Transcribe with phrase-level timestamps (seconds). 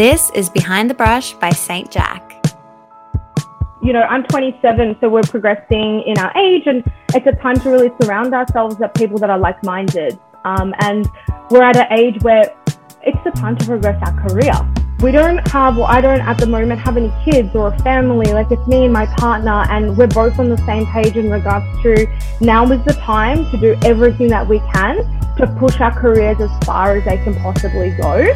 [0.00, 1.90] This is Behind the Brush by St.
[1.90, 2.42] Jack.
[3.82, 7.68] You know, I'm 27, so we're progressing in our age, and it's a time to
[7.68, 10.18] really surround ourselves with people that are like minded.
[10.46, 11.06] Um, and
[11.50, 12.50] we're at an age where
[13.02, 14.54] it's the time to progress our career.
[15.02, 18.32] We don't have, I don't at the moment have any kids or a family.
[18.32, 21.66] Like it's me and my partner, and we're both on the same page in regards
[21.82, 22.06] to
[22.40, 24.96] now is the time to do everything that we can
[25.36, 28.34] to push our careers as far as they can possibly go.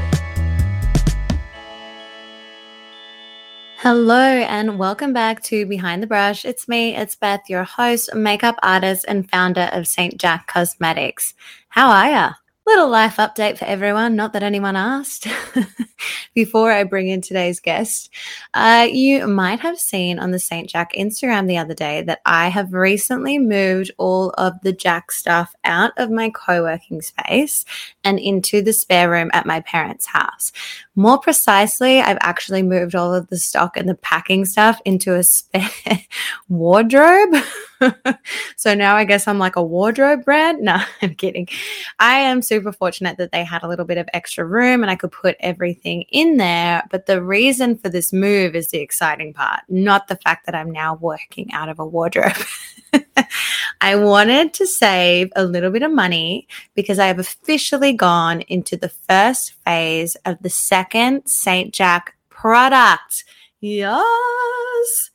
[3.85, 6.47] Hello, and welcome back to Behind the Brush.
[6.47, 10.19] It's me, it's Beth, your host, makeup artist, and founder of St.
[10.19, 11.35] Jack Cosmetics.
[11.69, 12.33] How are ya?
[12.67, 15.27] Little life update for everyone, not that anyone asked.
[16.35, 18.09] Before I bring in today's guest,
[18.55, 20.67] uh, you might have seen on the St.
[20.67, 25.55] Jack Instagram the other day that I have recently moved all of the Jack stuff
[25.65, 27.67] out of my co working space
[28.03, 30.53] and into the spare room at my parents' house.
[30.97, 35.25] More precisely, I've actually moved all of the stock and the packing stuff into a
[35.25, 35.69] spare
[36.49, 37.35] wardrobe.
[38.57, 40.61] so now I guess I'm like a wardrobe brand.
[40.65, 41.49] No, I'm kidding.
[41.99, 44.97] I am super fortunate that they had a little bit of extra room and I
[44.97, 46.85] could put everything in there.
[46.91, 50.71] But the reason for this move is the exciting part, not the fact that I'm
[50.71, 52.33] now working out of a wardrobe.
[53.81, 58.77] I wanted to save a little bit of money because I have officially gone into
[58.77, 61.73] the first phase of the second St.
[61.73, 63.25] Jack product.
[63.61, 65.11] Yes.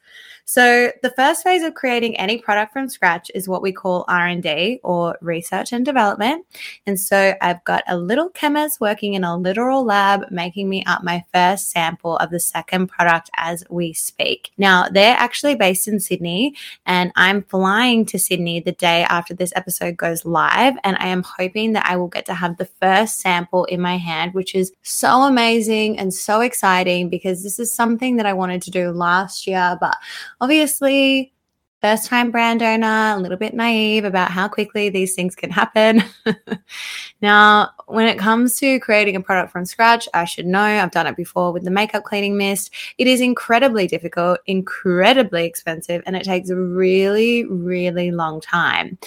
[0.49, 4.79] So the first phase of creating any product from scratch is what we call R&D
[4.83, 6.43] or research and development.
[6.87, 11.03] And so I've got a little chemist working in a literal lab making me up
[11.03, 14.49] my first sample of the second product as we speak.
[14.57, 16.55] Now, they're actually based in Sydney
[16.87, 21.21] and I'm flying to Sydney the day after this episode goes live and I am
[21.21, 24.71] hoping that I will get to have the first sample in my hand, which is
[24.81, 29.45] so amazing and so exciting because this is something that I wanted to do last
[29.45, 29.95] year, but
[30.41, 31.33] obviously,
[31.81, 36.03] first time brand owner, a little bit naive about how quickly these things can happen.
[37.21, 41.07] now, when it comes to creating a product from scratch, I should know I've done
[41.07, 42.71] it before with the makeup cleaning mist.
[42.97, 48.97] It is incredibly difficult, incredibly expensive, and it takes a really, really long time.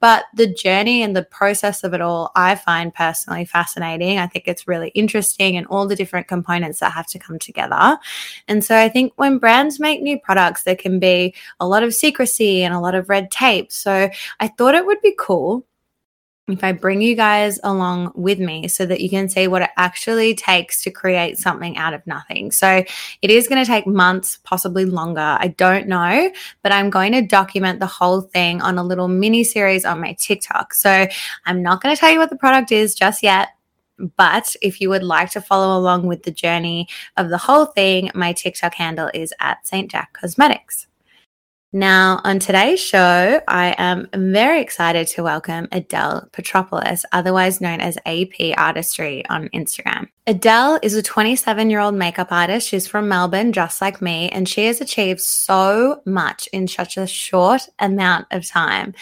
[0.00, 4.18] But the journey and the process of it all, I find personally fascinating.
[4.18, 7.98] I think it's really interesting and all the different components that have to come together.
[8.48, 11.94] And so I think when brands make new products, there can be a lot of
[11.94, 13.70] secrecy and a lot of red tape.
[13.70, 14.10] So
[14.40, 15.64] I thought it would be cool
[16.52, 19.70] if I bring you guys along with me so that you can see what it
[19.76, 22.50] actually takes to create something out of nothing.
[22.50, 22.84] So
[23.22, 25.20] it is going to take months, possibly longer.
[25.20, 26.30] I don't know,
[26.62, 30.14] but I'm going to document the whole thing on a little mini series on my
[30.14, 30.74] TikTok.
[30.74, 31.06] So
[31.46, 33.48] I'm not going to tell you what the product is just yet.
[34.16, 38.10] But if you would like to follow along with the journey of the whole thing,
[38.14, 39.90] my TikTok handle is at St.
[39.90, 40.86] Jack Cosmetics.
[41.72, 47.96] Now, on today's show, I am very excited to welcome Adele Petropoulos, otherwise known as
[48.06, 50.08] AP Artistry on Instagram.
[50.26, 52.68] Adele is a 27 year old makeup artist.
[52.68, 57.06] She's from Melbourne, just like me, and she has achieved so much in such a
[57.06, 58.92] short amount of time.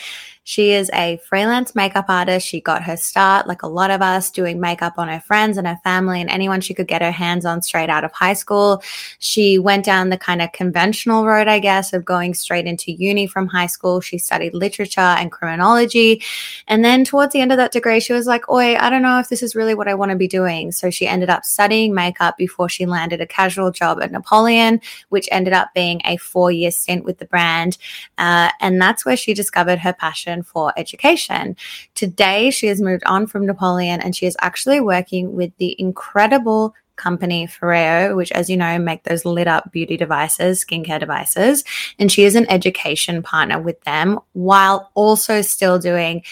[0.49, 2.47] She is a freelance makeup artist.
[2.47, 5.67] She got her start, like a lot of us, doing makeup on her friends and
[5.67, 8.83] her family and anyone she could get her hands on straight out of high school.
[9.19, 13.27] She went down the kind of conventional road, I guess, of going straight into uni
[13.27, 14.01] from high school.
[14.01, 16.23] She studied literature and criminology.
[16.67, 19.19] And then towards the end of that degree, she was like, Oi, I don't know
[19.19, 20.73] if this is really what I want to be doing.
[20.73, 25.29] So she ended up studying makeup before she landed a casual job at Napoleon, which
[25.31, 27.77] ended up being a four year stint with the brand.
[28.17, 31.57] Uh, and that's where she discovered her passion for education.
[31.95, 36.75] Today, she has moved on from Napoleon and she is actually working with the incredible
[36.99, 41.65] company Foreo, which, as you know, make those lit up beauty devices, skincare devices.
[41.99, 46.25] And she is an education partner with them while also still doing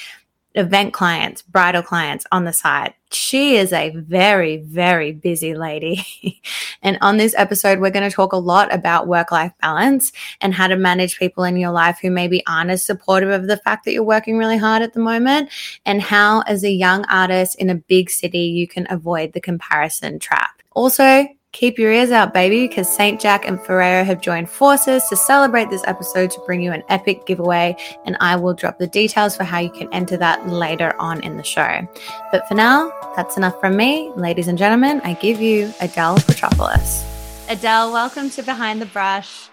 [0.56, 2.94] event clients, bridal clients on the side.
[3.12, 6.05] She is a very, very busy lady.
[6.83, 10.53] and on this episode, we're going to talk a lot about work life balance and
[10.53, 13.85] how to manage people in your life who maybe aren't as supportive of the fact
[13.85, 15.50] that you're working really hard at the moment,
[15.85, 20.19] and how, as a young artist in a big city, you can avoid the comparison
[20.19, 20.62] trap.
[20.73, 21.26] Also,
[21.56, 23.19] Keep your ears out, baby, because St.
[23.19, 27.25] Jack and Foreo have joined forces to celebrate this episode to bring you an epic
[27.25, 27.75] giveaway,
[28.05, 31.38] and I will drop the details for how you can enter that later on in
[31.38, 31.88] the show.
[32.31, 34.12] But for now, that's enough from me.
[34.17, 37.06] Ladies and gentlemen, I give you Adele Petropoulos.
[37.49, 39.49] Adele, welcome to Behind the Brush.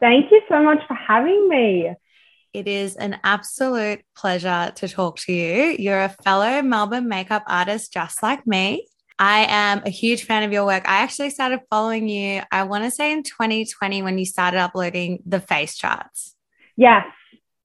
[0.00, 1.92] Thank you so much for having me.
[2.54, 5.76] It is an absolute pleasure to talk to you.
[5.78, 8.86] You're a fellow Melbourne makeup artist just like me.
[9.18, 10.88] I am a huge fan of your work.
[10.88, 15.22] I actually started following you, I want to say in 2020 when you started uploading
[15.26, 16.34] the face charts.
[16.76, 17.04] Yes,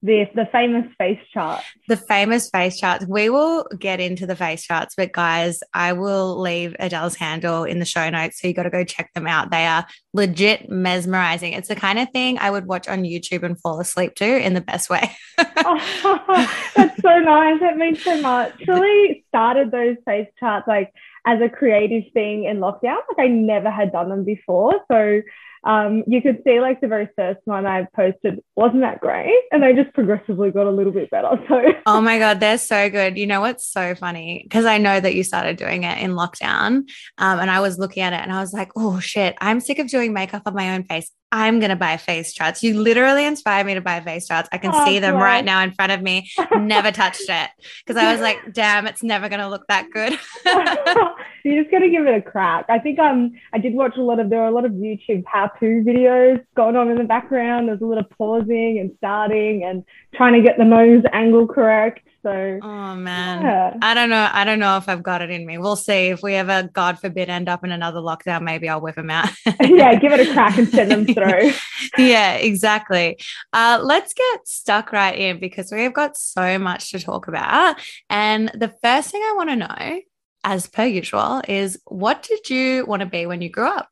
[0.02, 1.64] the the famous face chart.
[1.88, 3.04] The famous face charts.
[3.08, 7.80] We will get into the face charts, but guys, I will leave Adele's handle in
[7.80, 8.40] the show notes.
[8.40, 9.50] So you got to go check them out.
[9.50, 11.52] They are legit mesmerizing.
[11.52, 14.54] It's the kind of thing I would watch on YouTube and fall asleep to in
[14.54, 15.10] the best way.
[15.38, 16.46] oh,
[16.76, 17.58] that's so nice.
[17.60, 18.54] That means so much.
[18.68, 20.92] Really started those face charts like
[21.26, 22.98] as a creative thing in lockdown.
[23.08, 24.74] Like I never had done them before.
[24.90, 25.22] So
[25.64, 29.62] um, you could see like the very first one I posted wasn't that great, and
[29.62, 31.30] they just progressively got a little bit better.
[31.48, 33.18] So, oh my god, they're so good.
[33.18, 34.42] You know what's so funny?
[34.44, 36.84] Because I know that you started doing it in lockdown,
[37.18, 39.78] um, and I was looking at it and I was like, oh shit, I'm sick
[39.78, 41.10] of doing makeup on my own face.
[41.30, 42.62] I'm going to buy face charts.
[42.62, 44.48] You literally inspired me to buy face charts.
[44.50, 46.30] I can oh, see them right now in front of me.
[46.56, 47.50] Never touched it
[47.84, 50.18] because I was like, damn, it's never going to look that good.
[51.44, 52.66] You're just got to give it a crack.
[52.68, 55.24] I think um, I did watch a lot of, there were a lot of YouTube
[55.26, 57.68] how to videos going on in the background.
[57.68, 59.84] There's a lot of pausing and starting and
[60.14, 62.00] trying to get the nose angle correct.
[62.22, 63.76] So, oh man, yeah.
[63.80, 64.28] I don't know.
[64.32, 65.56] I don't know if I've got it in me.
[65.56, 68.42] We'll see if we ever, God forbid, end up in another lockdown.
[68.42, 69.30] Maybe I'll whip them out.
[69.60, 71.52] yeah, give it a crack and send them through.
[71.96, 73.18] yeah, exactly.
[73.52, 77.76] Uh, let's get stuck right in because we've got so much to talk about.
[78.10, 80.00] And the first thing I want to know,
[80.42, 83.88] as per usual, is what did you want to be when you grew up?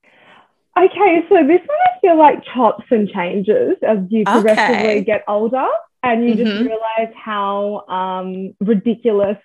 [0.77, 5.05] Okay, so this one I feel like chops and changes as you progressively okay.
[5.05, 5.67] get older
[6.03, 6.45] and you mm-hmm.
[6.45, 9.39] just realize how um, ridiculous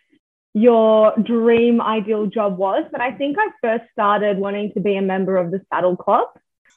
[0.53, 2.83] your dream ideal job was.
[2.91, 6.27] But I think I first started wanting to be a member of the Saddle Club.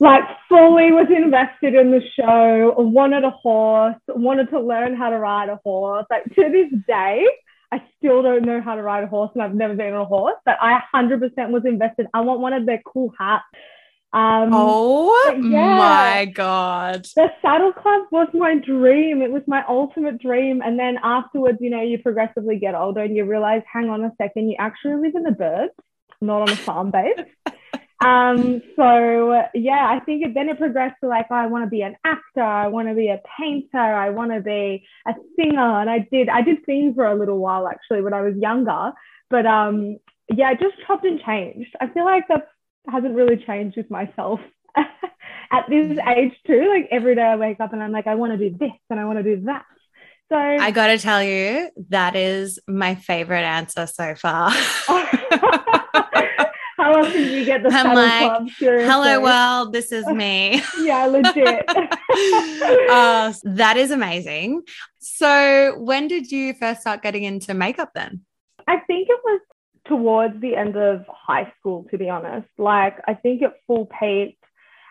[0.00, 5.18] Like fully was invested in the show, wanted a horse, wanted to learn how to
[5.18, 6.06] ride a horse.
[6.10, 7.24] Like to this day,
[7.70, 10.04] I still don't know how to ride a horse and I've never been on a
[10.04, 12.06] horse, but I 100% was invested.
[12.12, 13.44] I want one of their cool hats.
[14.14, 17.04] Um, oh yeah, my god!
[17.16, 19.22] The saddle club was my dream.
[19.22, 20.62] It was my ultimate dream.
[20.64, 24.12] And then afterwards, you know, you progressively get older and you realize, hang on a
[24.16, 25.70] second, you actually live in the burbs,
[26.20, 27.26] not on a farm base.
[28.04, 31.70] um, so yeah, I think it, then it progressed to like, oh, I want to
[31.70, 35.80] be an actor, I want to be a painter, I want to be a singer,
[35.80, 36.28] and I did.
[36.28, 38.92] I did sing for a little while actually when I was younger,
[39.28, 39.98] but um,
[40.32, 41.74] yeah, it just chopped and changed.
[41.80, 42.46] I feel like that's
[42.88, 44.40] hasn't really changed with myself
[44.76, 46.16] at this mm.
[46.16, 46.68] age too.
[46.68, 49.00] Like every day I wake up and I'm like, I want to do this and
[49.00, 49.64] I want to do that.
[50.30, 54.50] So I got to tell you, that is my favorite answer so far.
[56.76, 60.62] How else did you get the I'm like, hello world, this is me.
[60.80, 61.64] yeah, legit.
[62.90, 64.62] uh, that is amazing.
[64.98, 68.22] So when did you first start getting into makeup then?
[68.66, 69.40] I think it was
[69.86, 72.48] towards the end of high school, to be honest.
[72.58, 74.42] Like, I think it full peaked.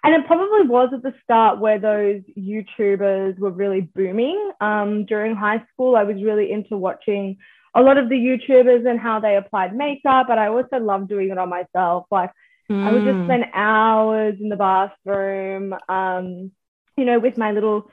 [0.05, 4.51] And it probably was at the start where those YouTubers were really booming.
[4.59, 7.37] Um, during high school, I was really into watching
[7.73, 11.29] a lot of the YouTubers and how they applied makeup, but I also loved doing
[11.29, 12.05] it on myself.
[12.11, 12.31] Like,
[12.69, 12.85] mm.
[12.85, 13.25] I would just hmm.
[13.25, 16.51] spend hours in the bathroom, um,
[16.97, 17.89] you know, with my little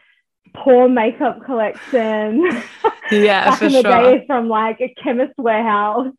[0.55, 2.63] poor makeup collection.
[3.11, 3.91] Yeah, back in the sure.
[3.91, 6.13] days from like a chemist warehouse.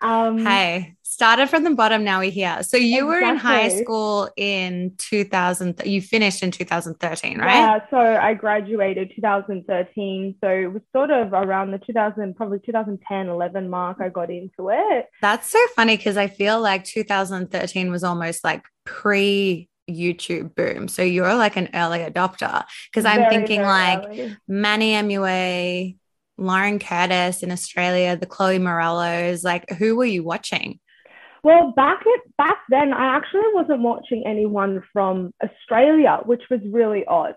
[0.00, 2.04] Um, hey, started from the bottom.
[2.04, 2.62] Now we're here.
[2.62, 3.26] So you exactly.
[3.26, 5.82] were in high school in 2000.
[5.84, 7.54] You finished in 2013, right?
[7.54, 7.80] Yeah.
[7.90, 10.36] So I graduated 2013.
[10.42, 13.98] So it was sort of around the 2000, probably 2010, 11 mark.
[14.00, 15.06] I got into it.
[15.22, 20.88] That's so funny because I feel like 2013 was almost like pre YouTube boom.
[20.88, 24.36] So you're like an early adopter because I'm thinking like early.
[24.48, 25.96] Manny MUA,
[26.36, 29.44] Lauren Curtis in Australia, the Chloe Morellos?
[29.44, 30.80] Like, who were you watching?
[31.42, 37.04] Well, back at back then, I actually wasn't watching anyone from Australia, which was really
[37.06, 37.34] odd.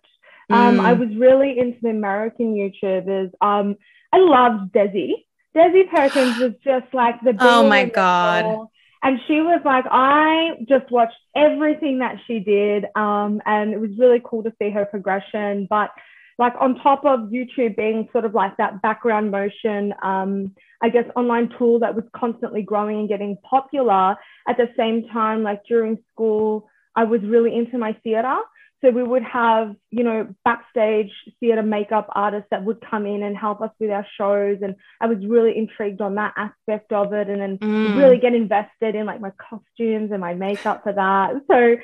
[0.50, 0.86] Um, mm.
[0.86, 3.32] I was really into the American YouTubers.
[3.42, 3.75] Um,
[4.13, 5.12] I loved Desi.
[5.54, 8.68] Desi Perkins was just like the oh my god.
[9.04, 13.92] And she was like, I just watched everything that she did, um, and it was
[13.98, 15.68] really cool to see her progression.
[15.70, 15.92] But
[16.38, 21.06] like on top of YouTube being sort of like that background motion, um, I guess,
[21.15, 24.15] online tool that was constantly growing and getting popular.
[24.48, 28.38] At the same time, like during school, I was really into my theater.
[28.82, 33.36] So we would have, you know, backstage theater makeup artists that would come in and
[33.36, 34.60] help us with our shows.
[34.62, 37.98] And I was really intrigued on that aspect of it and then mm.
[37.98, 41.34] really get invested in like my costumes and my makeup for that.
[41.50, 41.75] So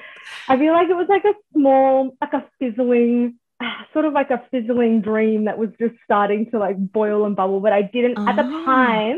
[0.48, 3.40] I feel like it was like a small, like a fizzling
[3.94, 7.60] sort of like a fizzling dream that was just starting to like boil and bubble,
[7.60, 8.28] but I didn't oh.
[8.28, 8.66] at the ah.
[8.66, 9.18] time.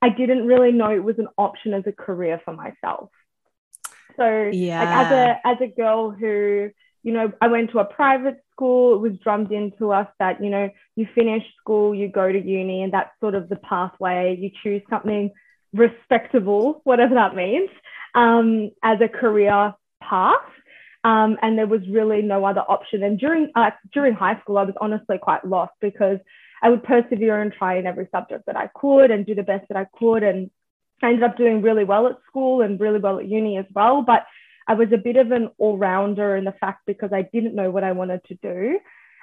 [0.00, 3.10] I didn't really know it was an option as a career for myself.
[4.16, 4.80] So yeah.
[4.80, 6.70] like as a as a girl who,
[7.02, 10.50] you know, I went to a private school, it was drummed into us that, you
[10.50, 14.36] know, you finish school, you go to uni, and that's sort of the pathway.
[14.38, 15.30] You choose something
[15.72, 17.70] respectable, whatever that means,
[18.14, 20.36] um, as a career path.
[21.08, 23.02] Um, and there was really no other option.
[23.02, 26.18] And during uh, during high school, I was honestly quite lost because
[26.62, 29.66] I would persevere and try in every subject that I could and do the best
[29.68, 30.22] that I could.
[30.22, 30.50] And
[31.02, 34.02] I ended up doing really well at school and really well at uni as well.
[34.02, 34.26] But
[34.66, 37.70] I was a bit of an all rounder in the fact because I didn't know
[37.70, 38.78] what I wanted to do.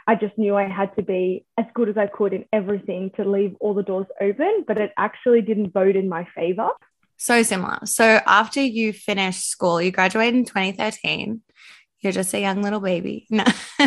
[0.08, 3.30] I just knew I had to be as good as I could in everything to
[3.30, 6.70] leave all the doors open, but it actually didn't vote in my favor.
[7.18, 7.80] So similar.
[7.86, 11.42] So after you finished school, you graduated in 2013.
[12.06, 13.26] You're just a young little baby.
[13.32, 13.44] No,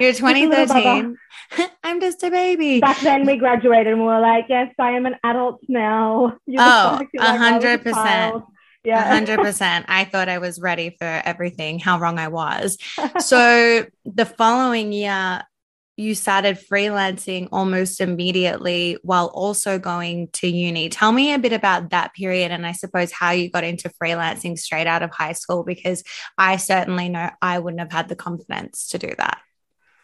[0.00, 1.16] you're 2013.
[1.84, 2.80] I'm just a baby.
[2.80, 6.38] Back then we graduated and we were like, yes, I am an adult now.
[6.46, 8.42] You oh, a hundred percent.
[8.84, 9.06] Yeah.
[9.06, 9.84] hundred percent.
[9.88, 11.78] I thought I was ready for everything.
[11.78, 12.78] How wrong I was.
[13.18, 15.42] so the following year,
[16.02, 20.88] you started freelancing almost immediately while also going to uni.
[20.88, 24.58] Tell me a bit about that period and I suppose how you got into freelancing
[24.58, 26.02] straight out of high school because
[26.36, 29.40] I certainly know I wouldn't have had the confidence to do that.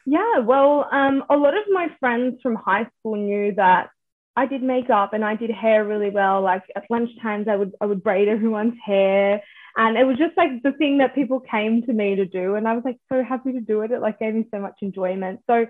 [0.07, 3.91] Yeah, well, um, a lot of my friends from high school knew that
[4.37, 6.41] I did makeup and I did hair really well.
[6.43, 9.43] Like at lunch times, I would I would braid everyone's hair,
[9.79, 12.67] and it was just like the thing that people came to me to do, and
[12.67, 13.93] I was like so happy to do it.
[13.93, 15.41] It like gave me so much enjoyment.
[15.47, 15.67] So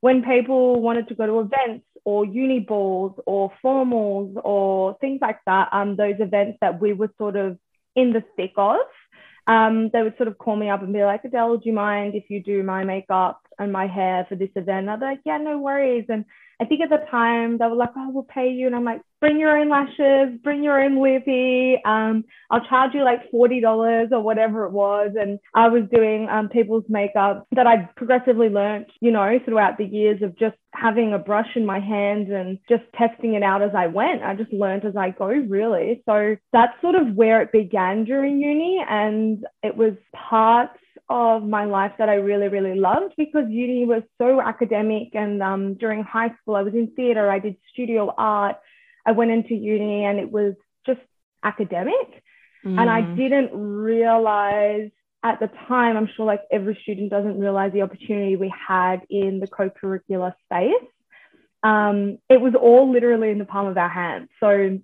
[0.00, 5.38] when people wanted to go to events or uni balls or formals or things like
[5.44, 7.58] that, um, those events that we were sort of
[7.94, 8.78] in the thick of,
[9.46, 12.14] um, they would sort of call me up and be like, Adele, do you mind
[12.14, 14.88] if you do my makeup and my hair for this event?
[14.88, 16.06] And I'd be like, yeah, no worries.
[16.08, 16.24] And
[16.62, 18.68] I think at the time they were like, oh, we'll pay you.
[18.68, 21.74] And I'm like, bring your own lashes, bring your own lippy.
[21.84, 25.10] Um, I'll charge you like $40 or whatever it was.
[25.18, 29.84] And I was doing um, people's makeup that I progressively learned, you know, throughout the
[29.84, 33.74] years of just having a brush in my hand and just testing it out as
[33.76, 34.22] I went.
[34.22, 36.00] I just learned as I go, really.
[36.06, 38.78] So that's sort of where it began during uni.
[38.88, 40.78] And it was parts
[41.12, 45.14] of my life that I really, really loved because uni was so academic.
[45.14, 48.56] And um, during high school, I was in theatre, I did studio art.
[49.04, 50.54] I went into uni and it was
[50.86, 51.00] just
[51.44, 52.22] academic.
[52.64, 52.80] Mm.
[52.80, 53.16] And I mm.
[53.16, 54.90] didn't realize
[55.22, 59.38] at the time, I'm sure like every student doesn't realize the opportunity we had in
[59.38, 60.88] the co curricular space.
[61.62, 64.30] Um, it was all literally in the palm of our hands.
[64.40, 64.78] So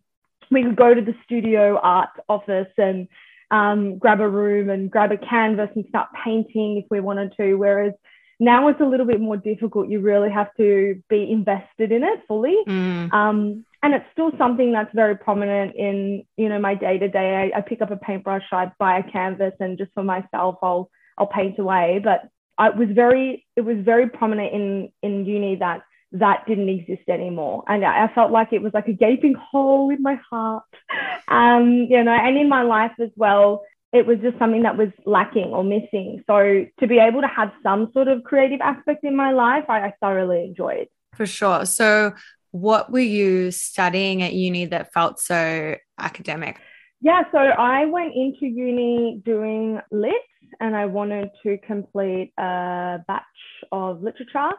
[0.51, 3.09] we could go to the studio art office and
[3.51, 7.55] um, grab a room and grab a canvas and start painting if we wanted to.
[7.55, 7.93] Whereas
[8.41, 9.89] now it's a little bit more difficult.
[9.89, 12.57] You really have to be invested in it fully.
[12.67, 13.13] Mm.
[13.13, 17.53] Um, and it's still something that's very prominent in, you know, my day to day.
[17.55, 21.27] I pick up a paintbrush, I buy a canvas, and just for myself, I'll I'll
[21.27, 22.01] paint away.
[22.03, 22.29] But
[22.59, 27.65] I was very, it was very prominent in in uni that that didn't exist anymore.
[27.69, 30.65] And I felt like it was like a gaping hole in my heart.
[31.29, 33.63] Um, you know, and in my life as well,
[33.93, 36.23] it was just something that was lacking or missing.
[36.27, 39.87] So to be able to have some sort of creative aspect in my life, I,
[39.87, 40.89] I thoroughly enjoyed.
[41.15, 41.65] For sure.
[41.67, 42.13] So
[42.51, 46.59] what were you studying at uni that felt so academic?
[47.01, 50.15] Yeah, so I went into uni doing lit
[50.61, 53.25] and I wanted to complete a batch
[53.71, 54.51] of literature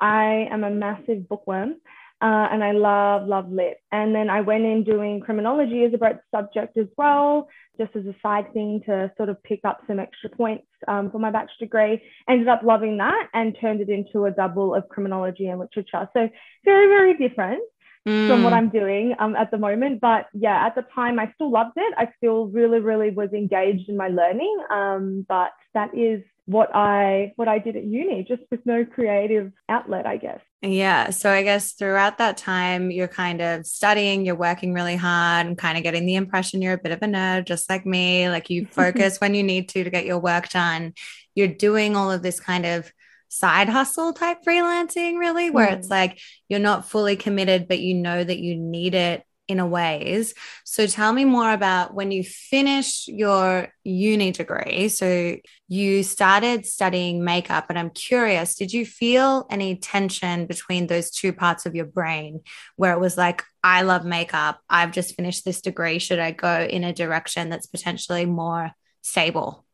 [0.00, 1.76] I am a massive bookworm.
[2.22, 3.78] Uh, and I love, love lit.
[3.90, 7.48] And then I went in doing criminology as a breadth subject as well,
[7.80, 11.18] just as a side thing to sort of pick up some extra points um, for
[11.18, 12.00] my bachelor degree.
[12.28, 16.08] Ended up loving that and turned it into a double of criminology and literature.
[16.12, 16.28] So
[16.64, 17.62] very, very different.
[18.06, 18.28] Mm.
[18.28, 18.56] From what mm.
[18.56, 20.00] I'm doing um, at the moment.
[20.00, 21.94] But yeah, at the time, I still loved it.
[21.96, 24.56] I still really, really was engaged in my learning.
[24.72, 29.52] Um, but that is what I what I did at uni, just with no creative
[29.68, 30.40] outlet, I guess.
[30.60, 31.10] Yeah.
[31.10, 35.56] So I guess throughout that time, you're kind of studying, you're working really hard and
[35.56, 38.28] kind of getting the impression you're a bit of a nerd, just like me.
[38.28, 40.94] Like you focus when you need to to get your work done.
[41.34, 42.92] You're doing all of this kind of
[43.28, 45.78] side hustle type freelancing, really, where mm.
[45.78, 46.18] it's like
[46.48, 50.34] you're not fully committed, but you know that you need it in a ways.
[50.64, 54.88] So tell me more about when you finish your uni degree.
[54.88, 55.36] So
[55.68, 61.32] you started studying makeup, and I'm curious, did you feel any tension between those two
[61.32, 62.40] parts of your brain
[62.76, 66.62] where it was like, I love makeup, I've just finished this degree, should I go
[66.62, 69.64] in a direction that's potentially more stable?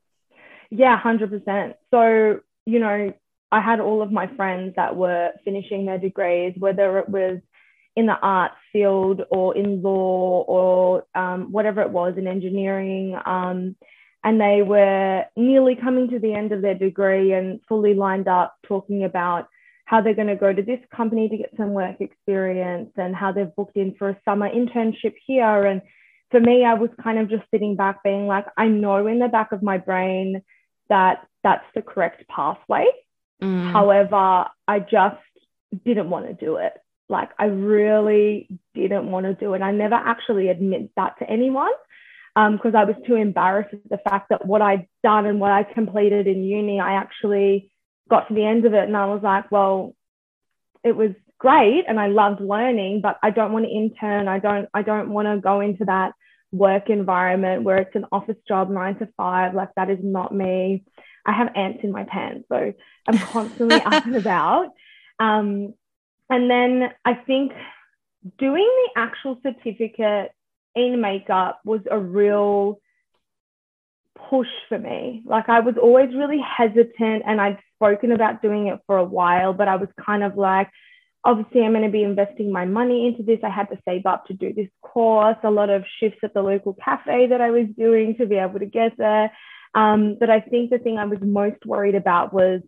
[0.70, 1.74] Yeah, 100%.
[1.90, 3.14] So, you know,
[3.50, 7.40] I had all of my friends that were finishing their degrees, whether it was
[7.98, 13.18] in the arts field or in law or um, whatever it was in engineering.
[13.26, 13.74] Um,
[14.22, 18.54] and they were nearly coming to the end of their degree and fully lined up
[18.64, 19.48] talking about
[19.84, 23.32] how they're going to go to this company to get some work experience and how
[23.32, 25.64] they've booked in for a summer internship here.
[25.64, 25.82] And
[26.30, 29.28] for me, I was kind of just sitting back being like, I know in the
[29.28, 30.42] back of my brain
[30.88, 32.86] that that's the correct pathway.
[33.42, 33.72] Mm.
[33.72, 35.16] However, I just
[35.84, 36.74] didn't want to do it.
[37.08, 39.62] Like, I really didn't want to do it.
[39.62, 41.72] I never actually admit that to anyone
[42.34, 45.50] because um, I was too embarrassed at the fact that what I'd done and what
[45.50, 47.72] I completed in uni, I actually
[48.08, 49.96] got to the end of it and I was like, well,
[50.84, 54.28] it was great and I loved learning, but I don't want to intern.
[54.28, 56.12] I don't I don't want to go into that
[56.50, 59.54] work environment where it's an office job nine to five.
[59.54, 60.84] Like that is not me.
[61.26, 62.72] I have ants in my pants, so
[63.06, 64.68] I'm constantly up and about.
[65.18, 65.74] Um,
[66.30, 67.52] and then I think
[68.38, 70.32] doing the actual certificate
[70.74, 72.80] in makeup was a real
[74.28, 75.22] push for me.
[75.24, 79.52] Like I was always really hesitant and I'd spoken about doing it for a while,
[79.52, 80.68] but I was kind of like,
[81.24, 83.40] obviously I'm going to be investing my money into this.
[83.42, 86.42] I had to save up to do this course, a lot of shifts at the
[86.42, 89.32] local cafe that I was doing to be able to get there.
[89.74, 92.60] Um, but I think the thing I was most worried about was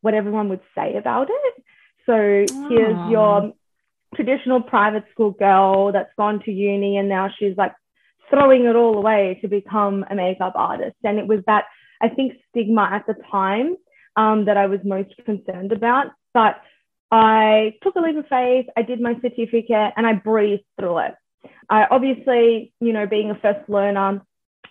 [0.00, 1.64] what everyone would say about it.
[2.08, 2.48] So Aww.
[2.68, 3.52] here's your
[4.14, 7.74] traditional private school girl that's gone to uni and now she's like
[8.30, 10.96] throwing it all away to become a makeup artist.
[11.04, 11.64] And it was that,
[12.00, 13.76] I think, stigma at the time
[14.16, 16.06] um, that I was most concerned about.
[16.32, 16.56] But
[17.10, 21.14] I took a leap of faith, I did my certificate, and I breezed through it.
[21.70, 24.22] I obviously, you know, being a first learner,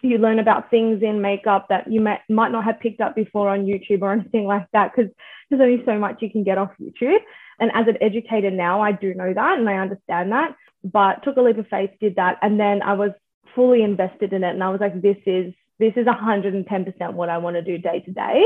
[0.01, 3.49] you learn about things in makeup that you might, might not have picked up before
[3.49, 5.11] on YouTube or anything like that, because
[5.49, 7.19] there's only so much you can get off YouTube.
[7.59, 10.55] And as an educator now, I do know that and I understand that.
[10.83, 13.11] But took a leap of faith, did that, and then I was
[13.55, 14.51] fully invested in it.
[14.51, 17.99] And I was like, this is this is 110% what I want to do day
[18.01, 18.45] to day.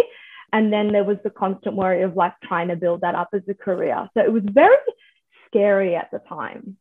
[0.53, 3.41] And then there was the constant worry of like trying to build that up as
[3.47, 4.09] a career.
[4.13, 4.75] So it was very
[5.47, 6.77] scary at the time.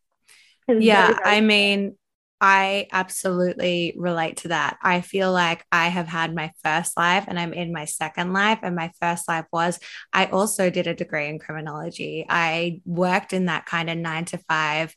[0.66, 1.96] Yeah, very, very I mean,
[2.40, 4.78] I absolutely relate to that.
[4.82, 8.60] I feel like I have had my first life and I'm in my second life.
[8.62, 9.78] And my first life was
[10.12, 12.24] I also did a degree in criminology.
[12.28, 14.94] I worked in that kind of nine to five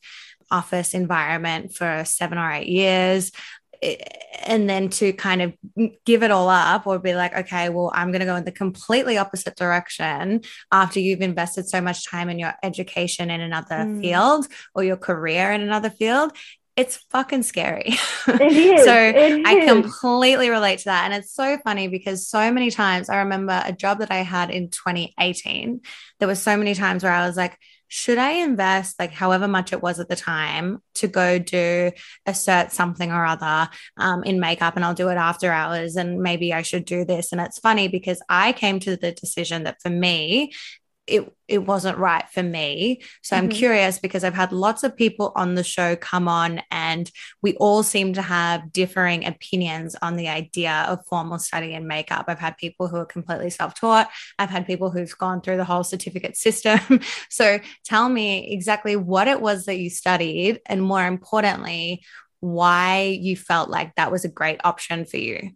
[0.52, 3.32] office environment for seven or eight years
[4.46, 5.54] and then to kind of
[6.06, 8.52] give it all up or be like okay well i'm going to go in the
[8.52, 14.02] completely opposite direction after you've invested so much time in your education in another mm.
[14.02, 16.32] field or your career in another field
[16.76, 17.96] it's fucking scary.
[18.28, 18.42] It
[18.80, 18.86] is.
[18.86, 21.06] so it I completely relate to that.
[21.06, 24.50] And it's so funny because so many times I remember a job that I had
[24.50, 25.82] in 2018.
[26.20, 27.58] There were so many times where I was like,
[27.90, 31.92] should I invest like however much it was at the time to go do
[32.26, 36.54] assert something or other um, in makeup and I'll do it after hours and maybe
[36.56, 37.32] I should do this.
[37.32, 40.54] And it's funny because I came to the decision that for me,
[41.06, 43.02] it it wasn't right for me.
[43.22, 43.44] So mm-hmm.
[43.44, 47.12] I'm curious because I've had lots of people on the show come on and
[47.42, 52.26] we all seem to have differing opinions on the idea of formal study and makeup.
[52.28, 54.10] I've had people who are completely self-taught.
[54.40, 56.80] I've had people who've gone through the whole certificate system.
[57.30, 62.04] so tell me exactly what it was that you studied and more importantly
[62.40, 65.52] why you felt like that was a great option for you.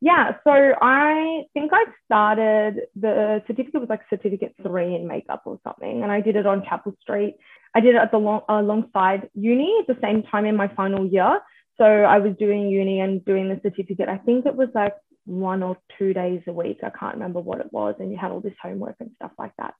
[0.00, 5.58] Yeah, so I think I started the certificate was like certificate three in makeup or
[5.64, 7.36] something, and I did it on Chapel Street.
[7.74, 10.68] I did it at the long, uh, alongside uni at the same time in my
[10.68, 11.40] final year.
[11.78, 14.08] So I was doing uni and doing the certificate.
[14.08, 16.78] I think it was like one or two days a week.
[16.84, 19.52] I can't remember what it was, and you had all this homework and stuff like
[19.58, 19.74] that.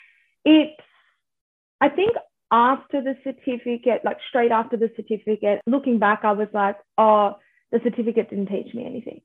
[0.45, 0.83] It's,
[1.81, 2.17] I think
[2.51, 7.37] after the certificate, like straight after the certificate, looking back, I was like, oh,
[7.71, 9.21] the certificate didn't teach me anything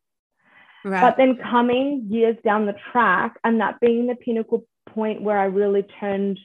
[0.84, 1.02] Right.
[1.02, 5.46] But then coming years down the track and that being the pinnacle point where I
[5.46, 6.39] really turned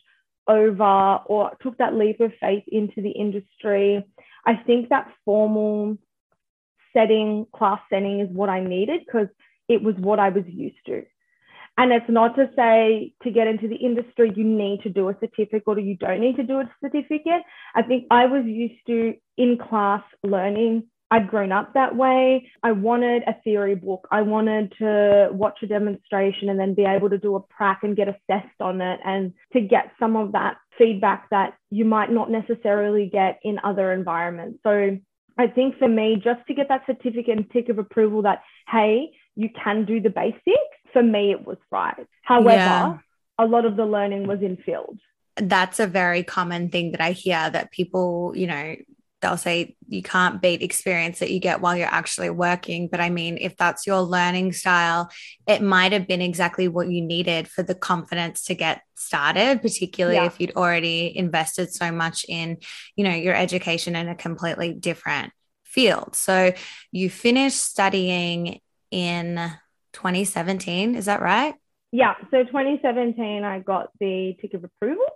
[0.46, 4.04] over or took that leap of faith into the industry,
[4.46, 5.98] I think that formal
[6.92, 9.28] setting, class setting is what I needed because
[9.68, 11.02] it was what I was used to.
[11.76, 15.16] And it's not to say to get into the industry, you need to do a
[15.20, 17.42] certificate or you don't need to do a certificate.
[17.74, 22.50] I think I was used to in class learning I'd grown up that way.
[22.62, 24.06] I wanted a theory book.
[24.10, 27.96] I wanted to watch a demonstration and then be able to do a prac and
[27.96, 32.30] get assessed on it and to get some of that feedback that you might not
[32.30, 34.58] necessarily get in other environments.
[34.62, 34.98] So
[35.38, 39.10] I think for me, just to get that certificate and tick of approval that, hey,
[39.34, 40.42] you can do the basics,
[40.92, 42.06] for me, it was right.
[42.22, 42.98] However, yeah.
[43.38, 44.98] a lot of the learning was in field.
[45.40, 48.76] that's a very common thing that I hear that people, you know,
[49.20, 52.88] they'll say you can't beat experience that you get while you're actually working.
[52.88, 55.10] But I mean, if that's your learning style,
[55.46, 60.16] it might have been exactly what you needed for the confidence to get started, particularly
[60.16, 60.26] yeah.
[60.26, 62.58] if you'd already invested so much in,
[62.96, 65.32] you know, your education in a completely different
[65.64, 66.14] field.
[66.14, 66.52] So
[66.92, 69.52] you finished studying in
[69.92, 71.54] 2017, is that right?
[71.92, 72.14] Yeah.
[72.30, 75.06] So 2017, I got the tick of approval.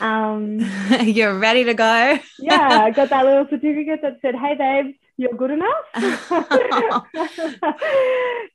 [0.00, 0.60] Um,
[1.02, 2.18] You're ready to go.
[2.38, 5.84] yeah, I got that little certificate that said, "Hey, babe, you're good enough."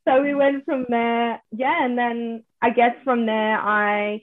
[0.05, 1.41] so we went from there.
[1.51, 4.21] Yeah, and then I guess from there, I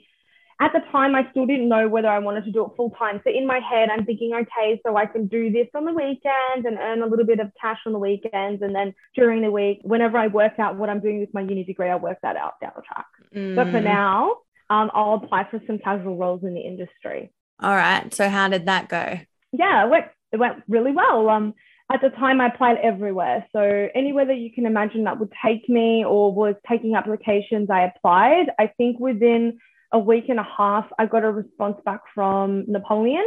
[0.61, 3.21] at the time I still didn't know whether I wanted to do it full time.
[3.23, 6.67] So in my head, I'm thinking, okay, so I can do this on the weekends
[6.67, 9.81] and earn a little bit of cash on the weekends, and then during the week,
[9.83, 12.55] whenever I work out what I'm doing with my uni degree, I'll work that out
[12.61, 13.07] down the track.
[13.35, 13.57] Mm.
[13.57, 13.85] But for mm.
[13.85, 14.37] now,
[14.71, 17.33] um, I'll apply for some casual roles in the industry.
[17.61, 18.13] All right.
[18.15, 19.19] So how did that go?
[19.53, 21.29] Yeah, it went, it went really well.
[21.29, 21.55] Um,
[21.91, 23.47] at the time, I applied everywhere.
[23.53, 27.85] So anywhere that you can imagine that would take me or was taking applications, I
[27.85, 28.47] applied.
[28.59, 29.59] I think within
[29.93, 33.25] a week and a half, I got a response back from Napoleon.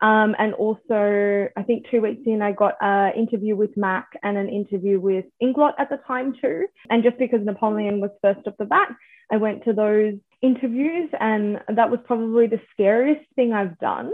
[0.00, 4.36] Um, and also, I think two weeks in, I got an interview with Mac and
[4.36, 6.66] an interview with Inglot at the time too.
[6.90, 8.88] And just because Napoleon was first off the bat,
[9.32, 14.12] I went to those interviews, and that was probably the scariest thing I've done.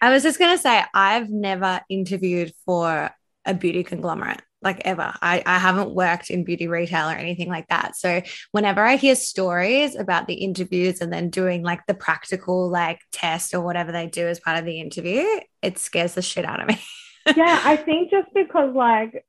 [0.00, 3.10] I was just going to say, I've never interviewed for
[3.44, 5.14] a beauty conglomerate like ever.
[5.22, 7.96] I, I haven't worked in beauty retail or anything like that.
[7.96, 13.00] So whenever I hear stories about the interviews and then doing like the practical like
[13.12, 15.24] test or whatever they do as part of the interview,
[15.62, 16.80] it scares the shit out of me.
[17.36, 19.24] yeah, I think just because like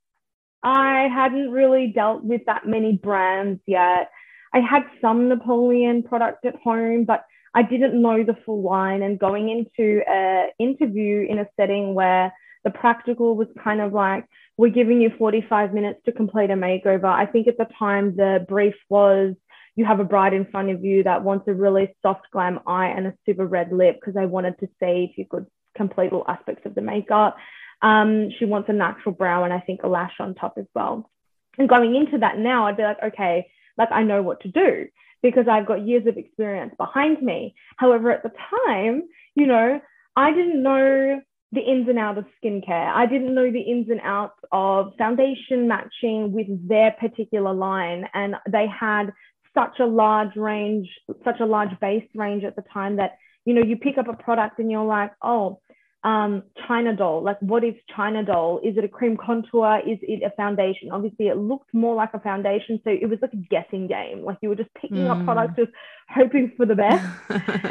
[0.63, 4.09] I hadn't really dealt with that many brands yet.
[4.53, 9.01] I had some Napoleon product at home, but I didn't know the full line.
[9.01, 12.33] And going into an interview in a setting where
[12.63, 14.25] the practical was kind of like,
[14.57, 17.05] we're giving you 45 minutes to complete a makeover.
[17.05, 19.35] I think at the time the brief was,
[19.75, 22.87] you have a bride in front of you that wants a really soft glam eye
[22.87, 25.45] and a super red lip because I wanted to see if you could
[25.77, 27.37] complete all aspects of the makeup.
[27.81, 31.09] Um, she wants a natural brow and I think a lash on top as well.
[31.57, 33.47] And going into that now, I'd be like, okay,
[33.79, 34.85] like I know what to do
[35.23, 37.55] because I've got years of experience behind me.
[37.77, 38.31] However, at the
[38.67, 39.03] time,
[39.35, 39.81] you know,
[40.15, 42.93] I didn't know the ins and outs of skincare.
[42.93, 48.05] I didn't know the ins and outs of foundation matching with their particular line.
[48.13, 49.11] And they had
[49.57, 50.87] such a large range,
[51.23, 54.13] such a large base range at the time that, you know, you pick up a
[54.13, 55.59] product and you're like, oh,
[56.03, 57.21] um, China doll.
[57.21, 58.59] Like, what is China doll?
[58.63, 59.81] Is it a cream contour?
[59.85, 60.91] Is it a foundation?
[60.91, 62.79] Obviously, it looked more like a foundation.
[62.83, 64.23] So it was like a guessing game.
[64.23, 65.09] Like, you were just picking mm.
[65.09, 65.71] up products, just
[66.07, 67.05] hoping for the best.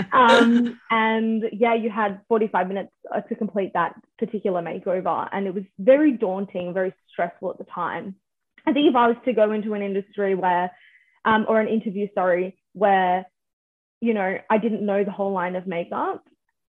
[0.13, 5.27] um, and yeah, you had 45 minutes uh, to complete that particular makeover.
[5.33, 8.17] And it was very daunting, very stressful at the time.
[8.67, 10.71] I think if I was to go into an industry where,
[11.25, 13.27] um, or an interview, sorry, where,
[14.03, 16.23] you know, I didn't know the whole line of makeup,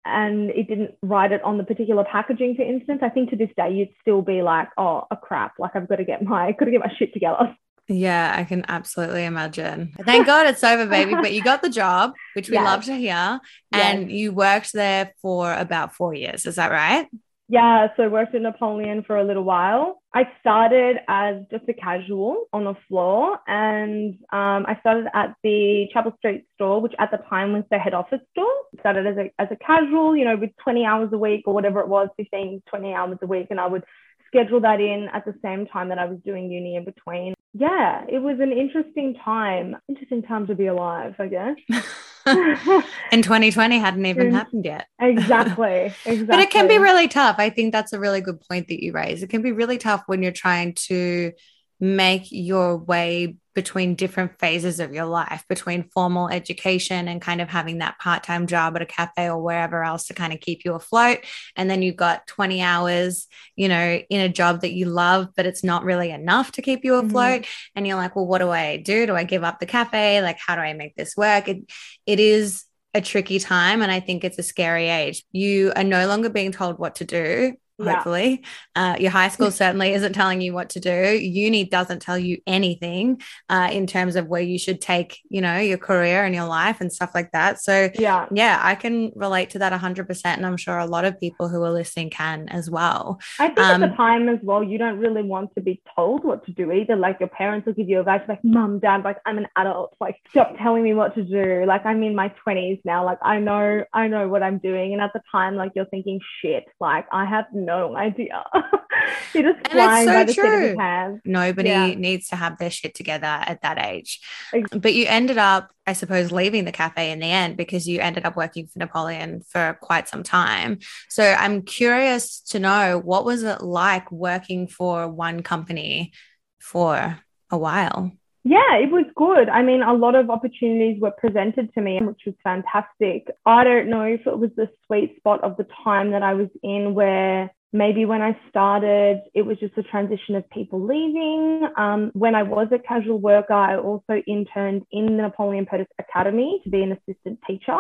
[0.05, 3.51] and it didn't write it on the particular packaging, for instance, I think to this
[3.57, 6.67] day you'd still be like, oh, a crap, like I've got to get my, got
[6.67, 7.57] to get my shit together.
[7.91, 9.95] Yeah, I can absolutely imagine.
[10.05, 11.15] Thank God it's over, baby.
[11.15, 12.65] But you got the job, which we yes.
[12.65, 13.41] love to hear,
[13.73, 14.11] and yes.
[14.11, 16.45] you worked there for about four years.
[16.45, 17.07] Is that right?
[17.51, 20.03] Yeah, so I worked at Napoleon for a little while.
[20.15, 25.87] I started as just a casual on the floor, and um, I started at the
[25.91, 28.53] Chapel Street store, which at the time was the head office store.
[28.81, 31.81] Started as a, as a casual, you know, with 20 hours a week or whatever
[31.81, 33.85] it was, 15, 20 hours a week, and I would
[34.27, 37.33] schedule that in at the same time that I was doing uni in between.
[37.55, 39.75] Yeah, it was an interesting time.
[39.89, 41.57] Interesting time to be alive, I guess.
[43.12, 44.87] and 2020 hadn't even happened yet.
[45.01, 45.93] exactly.
[46.05, 46.25] Exactly.
[46.27, 47.37] but it can be really tough.
[47.38, 49.23] I think that's a really good point that you raise.
[49.23, 51.33] It can be really tough when you're trying to
[51.81, 57.49] make your way between different phases of your life, between formal education and kind of
[57.49, 60.64] having that part time job at a cafe or wherever else to kind of keep
[60.64, 61.19] you afloat.
[61.57, 65.45] And then you've got 20 hours, you know, in a job that you love, but
[65.45, 67.09] it's not really enough to keep you mm-hmm.
[67.09, 67.43] afloat.
[67.43, 67.79] Mm-hmm.
[67.79, 69.07] And you're like, well, what do I do?
[69.07, 70.23] Do I give up the cafe?
[70.23, 71.49] Like, how do I make this work?
[71.49, 71.69] It,
[72.07, 72.64] it is
[72.95, 73.83] a tricky time.
[73.83, 75.25] And I think it's a scary age.
[75.33, 78.45] You are no longer being told what to do hopefully.
[78.77, 78.93] Yeah.
[78.93, 80.91] Uh, your high school certainly isn't telling you what to do.
[80.91, 85.59] Uni doesn't tell you anything uh, in terms of where you should take, you know,
[85.59, 87.61] your career and your life and stuff like that.
[87.61, 90.25] So, yeah, yeah, I can relate to that 100%.
[90.25, 93.21] And I'm sure a lot of people who are listening can as well.
[93.38, 96.25] I think um, at the time as well, you don't really want to be told
[96.25, 96.97] what to do either.
[96.97, 99.95] Like your parents will give you advice, like, mum, dad, like, I'm an adult.
[100.01, 101.64] Like, stop telling me what to do.
[101.67, 103.05] Like, I'm in my 20s now.
[103.05, 104.93] Like, I know, I know what I'm doing.
[104.93, 108.45] And at the time, like, you're thinking, shit, like, I have no idea.
[109.35, 110.45] You're just flying so by the true.
[110.45, 111.23] seat of your pants.
[111.25, 111.95] Nobody yeah.
[111.95, 114.21] needs to have their shit together at that age.
[114.53, 114.81] Exactly.
[114.81, 118.25] But you ended up, I suppose, leaving the cafe in the end because you ended
[118.25, 120.79] up working for Napoleon for quite some time.
[121.09, 126.13] So I'm curious to know what was it like working for one company
[126.59, 127.19] for
[127.51, 128.13] a while?
[128.45, 129.51] Yeah, it was good.
[129.51, 133.29] I mean, a lot of opportunities were presented to me, which was fantastic.
[133.45, 136.49] I don't know if it was the sweet spot of the time that I was
[136.63, 141.69] in where maybe when I started, it was just a transition of people leaving.
[141.77, 146.61] Um, when I was a casual worker, I also interned in the Napoleon Perdis Academy
[146.65, 147.79] to be an assistant teacher.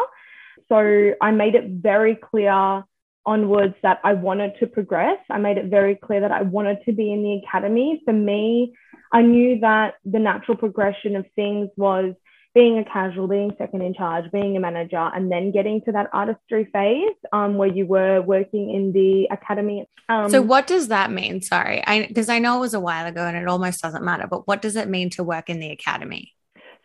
[0.68, 2.84] So I made it very clear
[3.24, 5.18] onwards that I wanted to progress.
[5.30, 8.00] I made it very clear that I wanted to be in the academy.
[8.04, 8.74] For me,
[9.12, 12.14] I knew that the natural progression of things was
[12.58, 16.10] being a casual, being second in charge, being a manager, and then getting to that
[16.12, 19.88] artistry phase um, where you were working in the academy.
[20.08, 21.40] Um, so, what does that mean?
[21.40, 24.26] Sorry, I because I know it was a while ago and it almost doesn't matter,
[24.28, 26.34] but what does it mean to work in the academy?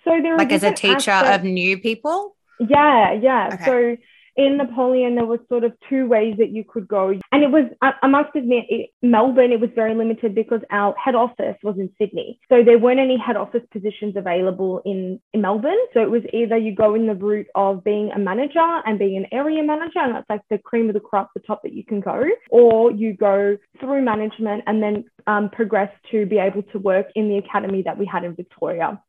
[0.04, 1.38] So, there like as a teacher aspects.
[1.38, 2.36] of new people.
[2.60, 3.50] Yeah, yeah.
[3.54, 3.66] Okay.
[3.66, 3.98] So
[4.36, 7.10] in Napoleon, there was sort of two ways that you could go.
[7.32, 11.16] And it was, I, must admit, it, Melbourne, it was very limited because our head
[11.16, 12.40] office was in Sydney.
[12.50, 15.78] So there weren't any head office positions available in, in Melbourne.
[15.94, 19.18] So it was either you go in the route of being a manager and being
[19.18, 21.84] an area manager, and that's like the cream of the crop, the top that you
[21.84, 26.80] can go, or you go through management and then um, progress to be able to
[26.80, 29.02] work in the academy that we had in Victoria.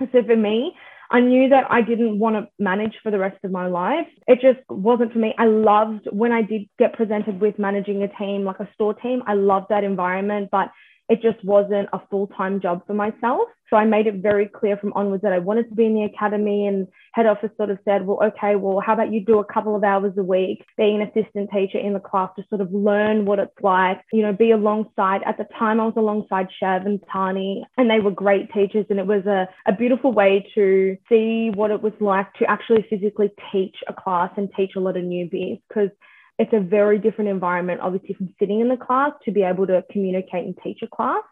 [0.00, 0.74] So for me,
[1.10, 4.06] I knew that I didn't want to manage for the rest of my life.
[4.26, 5.34] It just wasn't for me.
[5.38, 9.22] I loved when I did get presented with managing a team, like a store team.
[9.26, 10.68] I loved that environment, but
[11.08, 13.48] it just wasn't a full time job for myself.
[13.70, 16.04] So I made it very clear from onwards that I wanted to be in the
[16.04, 19.44] academy and head office sort of said, well, okay, well, how about you do a
[19.44, 22.72] couple of hours a week being an assistant teacher in the class to sort of
[22.72, 25.20] learn what it's like, you know, be alongside.
[25.26, 28.86] At the time, I was alongside Shav and Tani, and they were great teachers.
[28.88, 32.86] And it was a, a beautiful way to see what it was like to actually
[32.88, 35.90] physically teach a class and teach a lot of newbies because
[36.38, 39.84] it's a very different environment, obviously, from sitting in the class to be able to
[39.90, 41.22] communicate and teach a class.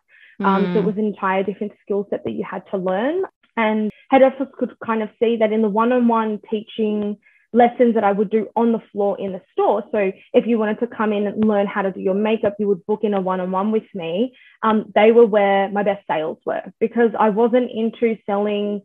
[0.41, 0.73] Um, mm.
[0.75, 0.87] So it mm.
[0.87, 3.23] was an entire different skill set that you had to learn.
[3.57, 7.17] And head office could kind of see that in the one on one teaching
[7.53, 9.83] lessons that I would do on the floor in the store.
[9.93, 12.69] So if you wanted to come in and learn how to do your makeup, you
[12.69, 14.35] would book in a one on one with me.
[14.63, 18.83] Um, they were where my best sales were because I wasn't into selling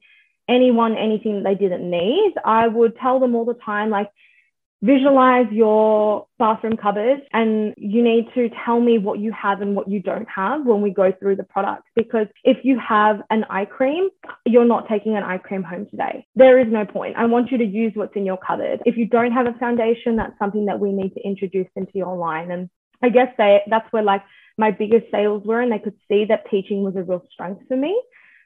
[0.47, 2.34] anyone anything they didn't need.
[2.45, 4.10] I would tell them all the time, like,
[4.82, 9.88] visualize your bathroom cupboard and you need to tell me what you have and what
[9.88, 13.65] you don't have when we go through the products because if you have an eye
[13.65, 14.10] cream
[14.46, 16.26] you're not taking an eye cream home today.
[16.36, 17.15] There is no point.
[17.15, 18.82] I want you to use what's in your cupboard.
[18.86, 22.15] If you don't have a foundation that's something that we need to introduce into your
[22.17, 22.52] line.
[22.52, 22.70] And
[23.04, 24.24] i guess they that's where like
[24.58, 27.78] my biggest sales were and they could see that teaching was a real strength for
[27.78, 28.00] me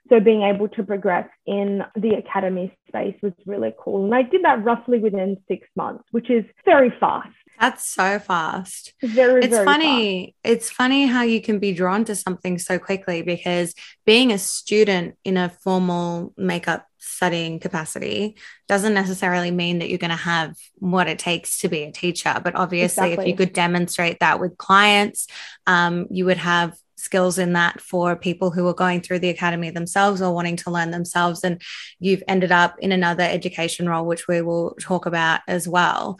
[0.09, 4.05] so being able to progress in the academy space was really cool.
[4.05, 7.29] And I did that roughly within six months, which is very fast.
[7.59, 8.93] That's so fast.
[9.01, 10.35] Very, it's very funny.
[10.43, 10.55] Fast.
[10.55, 13.73] It's funny how you can be drawn to something so quickly because
[14.05, 18.35] being a student in a formal makeup studying capacity
[18.67, 22.41] doesn't necessarily mean that you're going to have what it takes to be a teacher.
[22.43, 23.25] But obviously, exactly.
[23.25, 25.27] if you could demonstrate that with clients,
[25.65, 29.69] um, you would have skills in that for people who are going through the academy
[29.69, 31.43] themselves or wanting to learn themselves.
[31.43, 31.61] And
[31.99, 36.19] you've ended up in another education role, which we will talk about as well.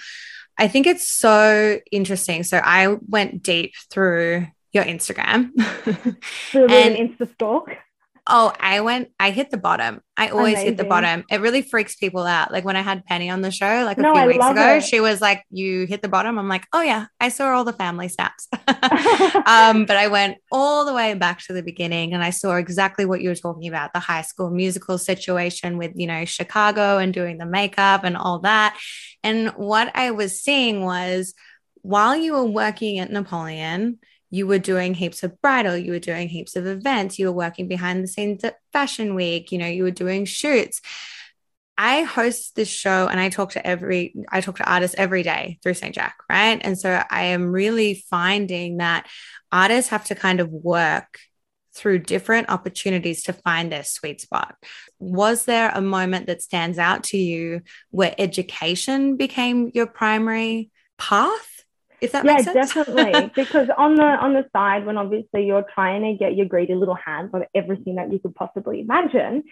[0.57, 2.43] I think it's so interesting.
[2.43, 5.51] So I went deep through your Instagram.
[6.53, 7.69] and Insta stalk.
[8.27, 10.01] Oh, I went, I hit the bottom.
[10.17, 10.65] I always Amazing.
[10.65, 11.23] hit the bottom.
[11.29, 12.51] It really freaks people out.
[12.51, 14.75] Like when I had Penny on the show, like a no, few I weeks ago,
[14.77, 14.83] it.
[14.83, 16.39] she was like, You hit the bottom.
[16.39, 18.47] I'm like, Oh, yeah, I saw all the family snaps.
[18.67, 23.05] um, but I went all the way back to the beginning and I saw exactly
[23.05, 27.13] what you were talking about the high school musical situation with, you know, Chicago and
[27.13, 28.75] doing the makeup and all that.
[29.23, 31.35] And what I was seeing was
[31.83, 36.29] while you were working at Napoleon, you were doing heaps of bridal, you were doing
[36.29, 39.83] heaps of events, you were working behind the scenes at Fashion Week, you know, you
[39.83, 40.81] were doing shoots.
[41.77, 45.59] I host this show and I talk to every I talk to artists every day
[45.61, 45.93] through St.
[45.93, 46.59] Jack, right?
[46.61, 49.07] And so I am really finding that
[49.51, 51.19] artists have to kind of work
[51.73, 54.55] through different opportunities to find their sweet spot.
[54.99, 57.61] Was there a moment that stands out to you
[57.91, 61.54] where education became your primary path?
[62.01, 63.31] If that yeah, definitely.
[63.35, 66.95] because on the on the side, when obviously you're trying to get your greedy little
[66.95, 69.43] hands on everything that you could possibly imagine,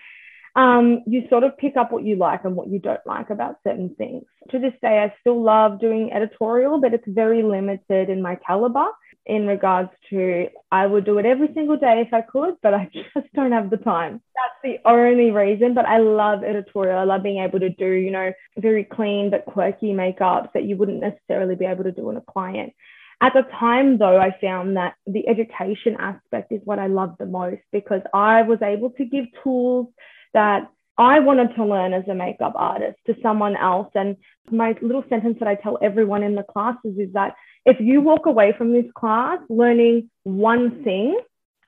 [0.55, 3.57] um, you sort of pick up what you like and what you don't like about
[3.65, 4.23] certain things.
[4.51, 8.87] To this day, I still love doing editorial, but it's very limited in my caliber
[9.25, 12.89] in regards to I would do it every single day if I could, but I
[12.93, 14.21] just don't have the time.
[14.35, 15.73] That's the only reason.
[15.73, 16.99] But I love editorial.
[16.99, 20.77] I love being able to do, you know, very clean but quirky makeups that you
[20.77, 22.73] wouldn't necessarily be able to do on a client.
[23.21, 27.25] At the time, though, I found that the education aspect is what I love the
[27.25, 29.87] most because I was able to give tools
[30.33, 33.89] that I wanted to learn as a makeup artist to someone else.
[33.95, 34.17] And
[34.51, 38.25] my little sentence that I tell everyone in the classes is that if you walk
[38.25, 41.19] away from this class learning one thing,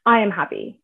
[0.05, 0.79] I am happy.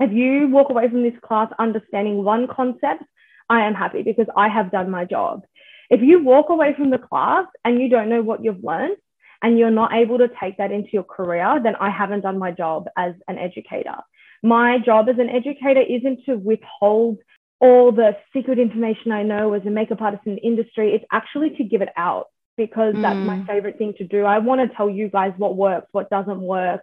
[0.00, 3.04] If you walk away from this class understanding one concept,
[3.48, 5.44] I am happy because I have done my job.
[5.90, 8.96] If you walk away from the class and you don't know what you've learned
[9.42, 12.50] and you're not able to take that into your career, then I haven't done my
[12.50, 13.96] job as an educator.
[14.42, 17.18] My job as an educator isn't to withhold
[17.60, 20.94] all the secret information I know as a makeup artist in the industry.
[20.94, 23.02] It's actually to give it out because mm.
[23.02, 23.46] that's my mm.
[23.46, 24.24] favorite thing to do.
[24.24, 26.82] I want to tell you guys what works, what doesn't work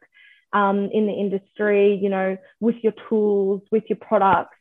[0.53, 4.55] um, in the industry, you know, with your tools, with your products,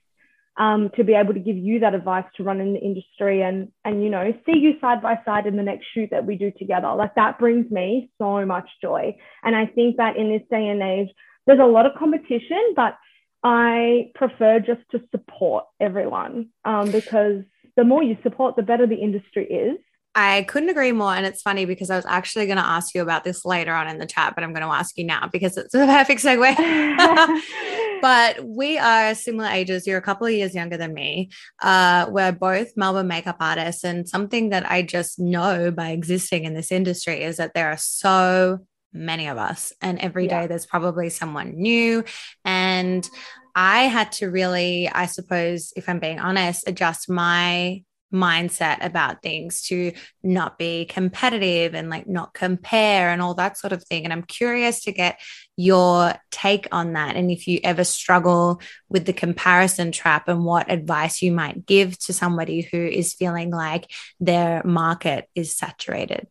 [0.57, 3.69] um, to be able to give you that advice to run in the industry and,
[3.85, 6.53] and, you know, see you side by side in the next shoot that we do
[6.57, 6.95] together.
[6.95, 9.17] Like that brings me so much joy.
[9.43, 11.09] And I think that in this day and age,
[11.47, 12.97] there's a lot of competition, but
[13.45, 17.45] I prefer just to support everyone um, because
[17.77, 19.79] the more you support, the better the industry is.
[20.17, 21.15] I couldn't agree more.
[21.15, 23.89] And it's funny because I was actually going to ask you about this later on
[23.89, 27.41] in the chat, but I'm going to ask you now because it's a perfect segue.
[28.01, 29.87] but we are similar ages.
[29.87, 31.31] You're a couple of years younger than me.
[31.61, 33.83] Uh, we're both Melbourne makeup artists.
[33.83, 37.77] And something that I just know by existing in this industry is that there are
[37.77, 38.61] so
[38.95, 39.73] many of us.
[39.83, 40.43] And every yeah.
[40.43, 42.05] day there's probably someone new.
[42.45, 43.09] And
[43.55, 47.83] I had to really, I suppose, if I'm being honest, adjust my
[48.15, 53.73] mindset about things to not be competitive and like not compare and all that sort
[53.73, 54.05] of thing.
[54.05, 55.21] And I'm curious to get
[55.57, 57.17] your take on that.
[57.17, 61.99] And if you ever struggle with the comparison trap and what advice you might give
[62.01, 66.29] to somebody who is feeling like their market is saturated.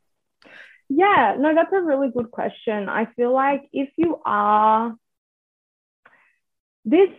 [0.95, 2.87] Yeah, no, that's a really good question.
[2.87, 4.95] I feel like if you are
[6.85, 7.09] this,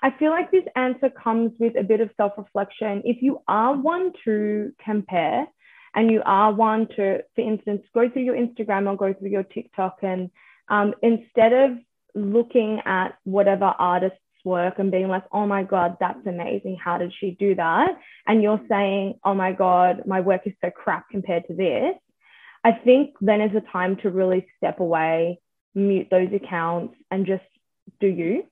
[0.00, 3.02] I feel like this answer comes with a bit of self reflection.
[3.04, 5.46] If you are one to compare
[5.92, 9.42] and you are one to, for instance, go through your Instagram or go through your
[9.42, 10.30] TikTok and
[10.68, 11.78] um, instead of
[12.14, 16.76] looking at whatever artist's work and being like, oh my God, that's amazing.
[16.76, 17.88] How did she do that?
[18.28, 21.96] And you're saying, oh my God, my work is so crap compared to this
[22.66, 25.38] I think then is a time to really step away,
[25.76, 27.44] mute those accounts, and just
[28.00, 28.42] do you.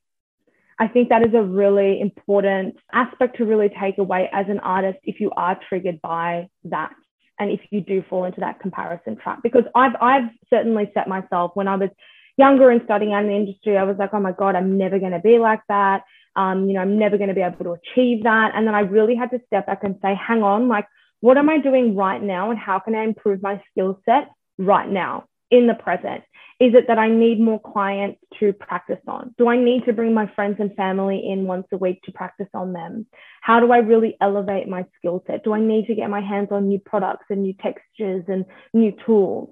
[0.79, 4.98] I think that is a really important aspect to really take away as an artist
[5.03, 6.92] if you are triggered by that
[7.40, 9.42] and if you do fall into that comparison trap.
[9.42, 11.90] Because I've I've certainly set myself when I was
[12.37, 15.11] younger and studying in the industry I was like oh my god I'm never going
[15.11, 16.05] to be like that.
[16.37, 18.53] Um you know I'm never going to be able to achieve that.
[18.55, 20.87] And then I really had to step back and say hang on like
[21.24, 24.87] what am I doing right now and how can I improve my skill set right
[24.87, 26.22] now in the present?
[26.60, 29.34] Is it that I need more clients to practice on?
[29.38, 32.50] Do I need to bring my friends and family in once a week to practice
[32.52, 33.06] on them?
[33.40, 35.44] How do I really elevate my skill set?
[35.44, 38.92] Do I need to get my hands on new products and new textures and new
[39.06, 39.48] tools?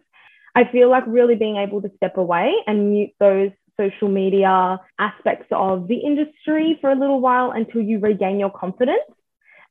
[0.55, 5.47] I feel like really being able to step away and mute those social media aspects
[5.51, 9.09] of the industry for a little while until you regain your confidence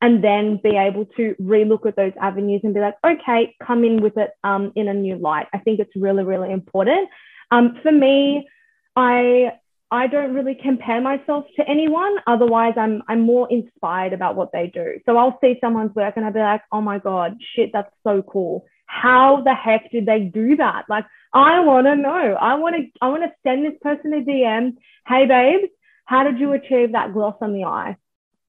[0.01, 4.01] and then be able to relook at those avenues and be like, okay, come in
[4.01, 5.47] with it um, in a new light.
[5.53, 7.07] I think it's really, really important.
[7.51, 8.47] Um, for me,
[8.95, 9.53] I
[9.93, 12.15] I don't really compare myself to anyone.
[12.25, 14.99] Otherwise, I'm I'm more inspired about what they do.
[15.05, 18.21] So I'll see someone's work and I'll be like, oh my god, shit, that's so
[18.23, 18.65] cool.
[18.87, 20.85] How the heck did they do that?
[20.89, 22.37] Like, I want to know.
[22.39, 24.77] I want to I want to send this person a DM.
[25.07, 25.71] Hey, babes,
[26.05, 27.97] how did you achieve that gloss on the eye?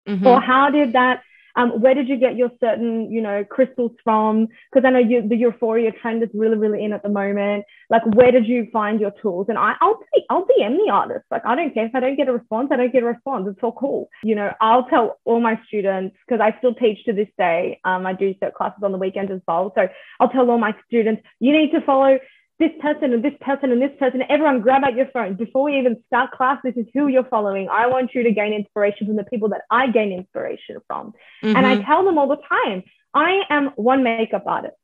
[0.09, 0.27] Mm-hmm.
[0.27, 1.23] Or how did that
[1.57, 4.49] Um, where did you get your certain, you know, crystals from?
[4.73, 7.65] Because I know you, the euphoria trend is really, really in at the moment.
[7.91, 9.47] Like, where did you find your tools?
[9.49, 9.99] And I, I'll,
[10.31, 11.25] I'll DM the artist.
[11.31, 12.69] Like, I don't care if I don't get a response.
[12.73, 13.47] I don't get a response.
[13.49, 14.09] It's all cool.
[14.23, 17.81] You know, I'll tell all my students because I still teach to this day.
[17.85, 19.73] Um, I do cert classes on the weekends as well.
[19.75, 19.89] So
[20.21, 22.19] I'll tell all my students, you need to follow
[22.59, 24.23] this person and this person and this person.
[24.29, 25.35] Everyone grab out your phone.
[25.35, 27.69] Before we even start class, this is who you're following.
[27.69, 31.13] I want you to gain inspiration from the people that I gain inspiration from.
[31.43, 31.57] Mm-hmm.
[31.57, 31.85] And I mm-hmm.
[31.85, 32.85] tell them all the time,
[33.15, 34.77] I am one makeup artist.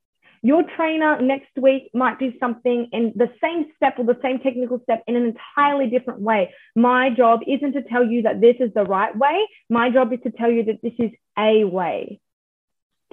[0.42, 4.80] Your trainer next week might do something in the same step or the same technical
[4.84, 6.54] step in an entirely different way.
[6.76, 9.48] My job isn't to tell you that this is the right way.
[9.68, 12.20] My job is to tell you that this is a way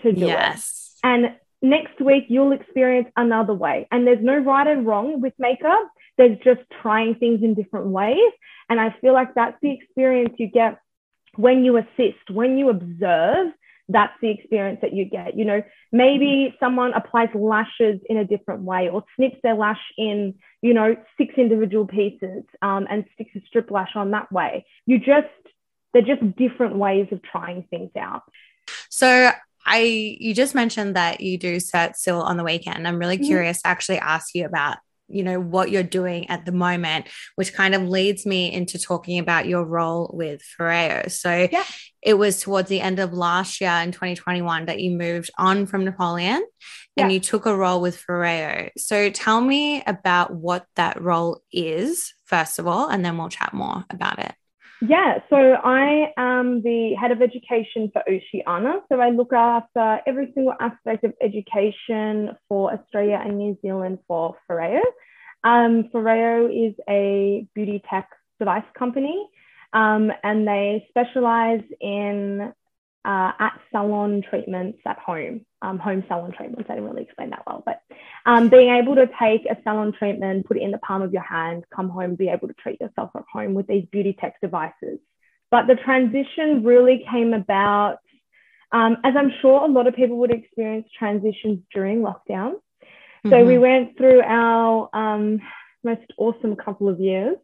[0.02, 0.28] to do it.
[0.28, 0.98] yes.
[1.04, 1.08] it.
[1.08, 1.36] And
[1.70, 3.88] next week you'll experience another way.
[3.92, 5.90] And there's no right and wrong with makeup.
[6.18, 8.32] There's just trying things in different ways.
[8.70, 10.80] And I feel like that's the experience you get
[11.36, 13.48] when you assist, when you observe,
[13.90, 15.38] that's the experience that you get.
[15.38, 15.62] You know,
[15.92, 20.96] maybe someone applies lashes in a different way or snips their lash in, you know,
[21.18, 24.66] six individual pieces um, and sticks a strip lash on that way.
[24.86, 25.28] You just,
[25.94, 28.24] they're just different ways of trying things out.
[28.90, 29.32] So
[29.66, 32.88] I you just mentioned that you do cert still on the weekend.
[32.88, 33.26] I'm really mm-hmm.
[33.26, 37.06] curious to actually ask you about you know what you're doing at the moment
[37.36, 41.12] which kind of leads me into talking about your role with Foreo.
[41.12, 41.64] So yeah.
[42.02, 45.86] it was towards the end of last year in 2021 that you moved on from
[45.86, 46.44] Napoleon
[46.98, 47.14] and yeah.
[47.14, 48.70] you took a role with Foreo.
[48.78, 53.54] So tell me about what that role is first of all and then we'll chat
[53.54, 54.34] more about it.
[54.82, 58.82] Yeah, so I am the head of education for Oceania.
[58.90, 64.36] So I look after every single aspect of education for Australia and New Zealand for
[64.50, 64.82] Foreo.
[65.44, 69.30] Um, Foreo is a beauty tech device company,
[69.74, 72.52] um, and they specialize in
[73.06, 76.66] uh, at salon treatments at home, um, home salon treatments.
[76.70, 77.82] I didn't really explain that well, but
[78.26, 81.22] um, being able to take a salon treatment, put it in the palm of your
[81.22, 85.00] hand, come home, be able to treat yourself at home with these beauty tech devices.
[85.52, 88.00] But the transition really came about,
[88.72, 92.54] um, as I'm sure a lot of people would experience transitions during lockdown.
[93.24, 93.48] So mm-hmm.
[93.48, 95.42] we went through our um,
[95.84, 97.38] most awesome couple of years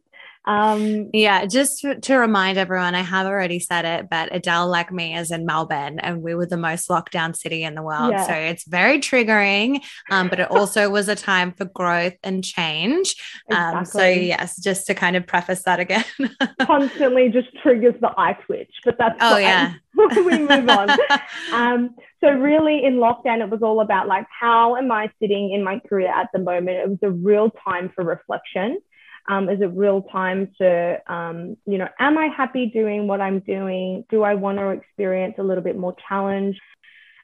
[0.44, 5.16] um, yeah, just to remind everyone, I have already said it, but Adele, like me,
[5.16, 8.10] is in Melbourne and we were the most locked down city in the world.
[8.10, 8.26] Yeah.
[8.26, 13.14] So it's very triggering, um, but it also was a time for growth and change.
[13.48, 13.78] Exactly.
[13.78, 16.04] Um, so, yes, just to kind of preface that again.
[16.62, 19.42] Constantly just triggers the eye twitch, but that's oh, fine.
[19.42, 19.74] yeah.
[19.94, 20.90] we move on.
[21.52, 25.62] um, so really in lockdown, it was all about like, how am I sitting in
[25.62, 26.78] my career at the moment?
[26.78, 28.80] It was a real time for reflection
[29.28, 33.40] um, is it real time to, um, you know, am I happy doing what I'm
[33.40, 34.04] doing?
[34.10, 36.58] Do I want to experience a little bit more challenge?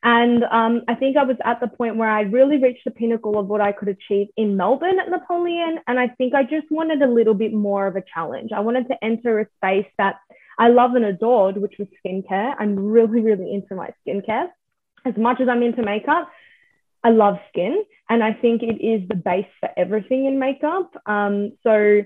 [0.02, 3.38] And um, I think I was at the point where I really reached the pinnacle
[3.38, 5.80] of what I could achieve in Melbourne at Napoleon.
[5.88, 8.50] And I think I just wanted a little bit more of a challenge.
[8.54, 10.20] I wanted to enter a space that
[10.58, 12.54] I love and adored, which was skincare.
[12.58, 14.48] I'm really, really into my skincare.
[15.04, 16.30] As much as I'm into makeup,
[17.04, 20.90] I love skin, and I think it is the base for everything in makeup.
[21.06, 22.02] Um, so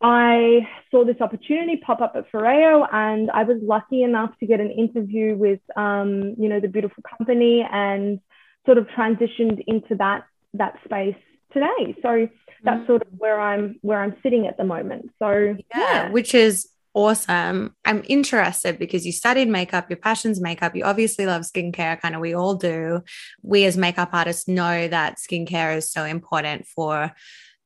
[0.00, 4.60] I saw this opportunity pop up at Foreo, and I was lucky enough to get
[4.60, 8.20] an interview with, um, you know, the beautiful company, and
[8.64, 11.16] sort of transitioned into that that space
[11.52, 11.96] today.
[12.02, 12.28] So
[12.64, 12.86] that's mm.
[12.86, 15.10] sort of where I'm where I'm sitting at the moment.
[15.18, 16.10] So yeah, yeah.
[16.10, 17.76] which is awesome.
[17.84, 20.74] I'm interested because you studied makeup, your passion's makeup.
[20.74, 23.02] You obviously love skincare, kind of, we all do.
[23.42, 27.12] We as makeup artists know that skincare is so important for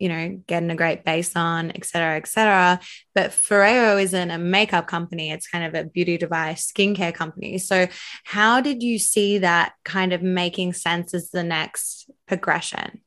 [0.01, 2.81] you know, getting a great base on, et cetera, et cetera.
[3.15, 7.59] But Foreo isn't a makeup company, it's kind of a beauty device skincare company.
[7.59, 7.87] So,
[8.25, 13.03] how did you see that kind of making sense as the next progression?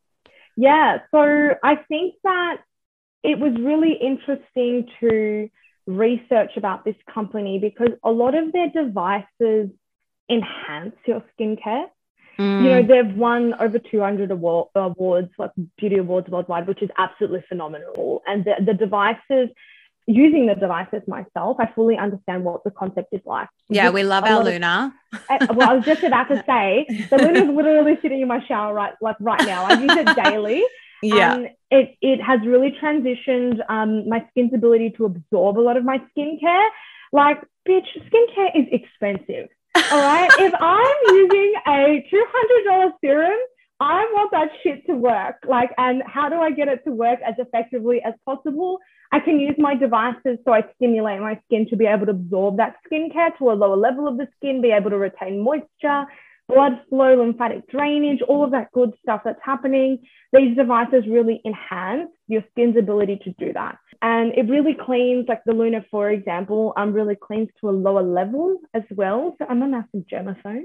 [0.55, 2.57] Yeah, so I think that
[3.23, 5.49] it was really interesting to
[5.85, 9.69] research about this company because a lot of their devices
[10.29, 11.85] enhance your skincare.
[12.39, 12.63] Mm.
[12.63, 12.87] You know, mm.
[12.87, 18.23] they've won over 200 award, awards, like beauty awards worldwide, which is absolutely phenomenal.
[18.25, 19.49] And the, the devices,
[20.07, 23.49] using the devices myself, I fully understand what the concept is like.
[23.69, 24.93] Yeah, we love our Luna.
[25.29, 28.43] Of, well, I was just about to say, the Luna is literally sitting in my
[28.47, 29.65] shower right, like right now.
[29.65, 30.63] I use it daily.
[31.03, 31.33] Yeah.
[31.33, 35.83] Um, it, it has really transitioned um, my skin's ability to absorb a lot of
[35.83, 36.67] my skincare.
[37.11, 39.49] Like, bitch, skincare is expensive.
[39.91, 40.29] All right.
[40.39, 43.39] if I'm using a $200 serum,
[43.79, 45.37] I want that shit to work.
[45.47, 48.77] Like, and how do I get it to work as effectively as possible?
[49.11, 52.57] I can use my devices so I stimulate my skin to be able to absorb
[52.57, 56.05] that skincare to a lower level of the skin, be able to retain moisture,
[56.47, 59.99] blood flow, lymphatic drainage, all of that good stuff that's happening.
[60.31, 63.77] These devices really enhance your skin's ability to do that.
[64.01, 68.03] And it really cleans, like the Luna, for example, um, really cleans to a lower
[68.03, 69.35] level as well.
[69.39, 70.63] So I'm a massive germaphobe.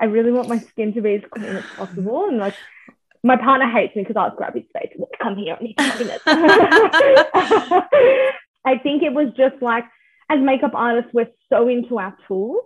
[0.00, 2.28] I really want my skin to be as clean as possible.
[2.28, 2.54] And like
[3.22, 4.92] my partner hates me because I was grabbing space.
[5.22, 5.56] Come here,
[8.64, 9.84] I think it was just like,
[10.28, 12.62] as makeup artists, we're so into our tools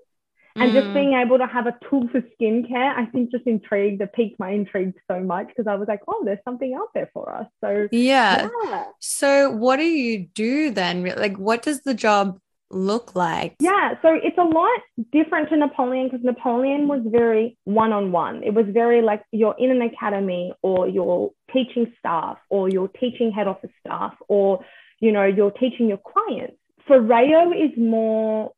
[0.57, 0.94] and just mm.
[0.94, 4.50] being able to have a tool for skincare, I think just intrigued, it piqued my
[4.50, 7.46] intrigue so much because I was like, oh, there's something out there for us.
[7.62, 8.48] So, yeah.
[8.64, 8.84] yeah.
[9.00, 11.04] So, what do you do then?
[11.16, 12.38] Like, what does the job
[12.70, 13.57] look like?
[13.61, 14.80] Yeah, so it's a lot
[15.12, 18.42] different to Napoleon because Napoleon was very one on one.
[18.42, 23.30] It was very like you're in an academy or you're teaching staff or you're teaching
[23.30, 24.64] head office staff or,
[25.00, 26.57] you know, you're teaching your clients.
[26.88, 28.52] Foreo is more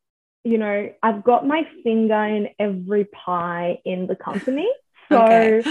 [0.49, 4.69] you know, I've got my finger in every pie in the company.
[5.11, 5.63] So okay.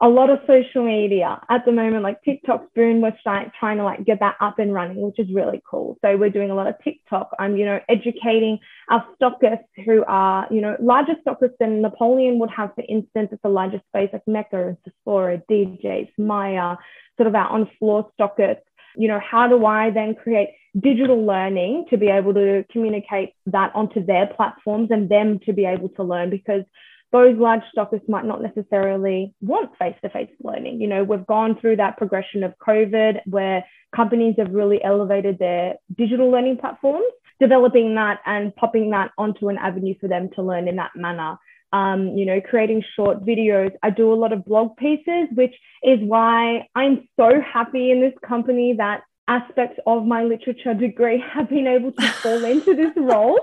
[0.00, 3.82] a lot of social media at the moment, like TikTok Spoon, we're trying, trying to
[3.82, 5.98] like get that up and running, which is really cool.
[6.00, 7.30] So we're doing a lot of TikTok.
[7.40, 12.50] I'm, you know, educating our stockists who are, you know, larger stockists than Napoleon would
[12.50, 16.76] have, for instance, it's the largest space like Mecca and Sephora, DJs, Myer,
[17.16, 18.62] sort of our on floor stockists.
[18.98, 23.72] You know, how do I then create digital learning to be able to communicate that
[23.74, 26.64] onto their platforms and them to be able to learn because
[27.10, 30.80] those large stockists might not necessarily want face-to-face learning.
[30.80, 33.64] You know, we've gone through that progression of COVID where
[33.96, 37.06] companies have really elevated their digital learning platforms,
[37.40, 41.38] developing that and popping that onto an avenue for them to learn in that manner.
[41.72, 43.72] Um, you know, creating short videos.
[43.82, 48.14] I do a lot of blog pieces, which is why I'm so happy in this
[48.26, 53.38] company that aspects of my literature degree have been able to fall into this role.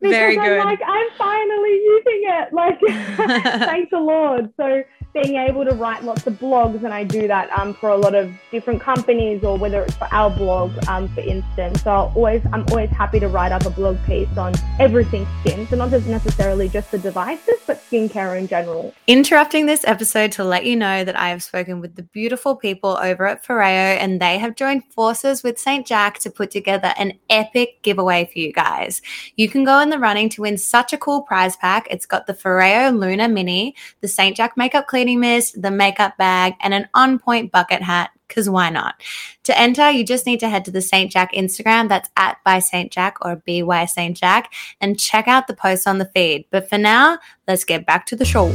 [0.00, 0.58] Because Very good.
[0.58, 2.52] I'm like, I'm finally using it.
[2.56, 2.78] Like,
[3.66, 4.52] thank the Lord.
[4.56, 4.82] So
[5.22, 8.14] being able to write lots of blogs, and I do that um, for a lot
[8.14, 11.82] of different companies, or whether it's for our blog, um, for instance.
[11.82, 15.66] So I'll always, I'm always happy to write up a blog piece on everything skin.
[15.68, 18.94] So not just necessarily just the devices, but skincare in general.
[19.06, 22.98] Interrupting this episode to let you know that I have spoken with the beautiful people
[23.00, 25.86] over at Foreo, and they have joined forces with St.
[25.86, 29.00] Jack to put together an epic giveaway for you guys.
[29.36, 31.86] You can go in the running to win such a cool prize pack.
[31.90, 34.36] It's got the Foreo Luna Mini, the St.
[34.36, 38.68] Jack Makeup Cleaning mist, the makeup bag, and an on point bucket hat because why
[38.70, 39.00] not?
[39.44, 41.12] To enter, you just need to head to the St.
[41.12, 42.90] Jack Instagram, that's at by St.
[42.90, 44.16] Jack or by St.
[44.16, 46.46] Jack, and check out the post on the feed.
[46.50, 48.52] But for now, let's get back to the show.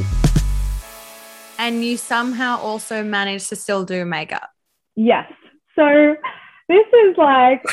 [1.58, 4.50] And you somehow also managed to still do makeup.
[4.98, 5.32] Yes.
[5.76, 6.18] So
[6.68, 7.64] this is like,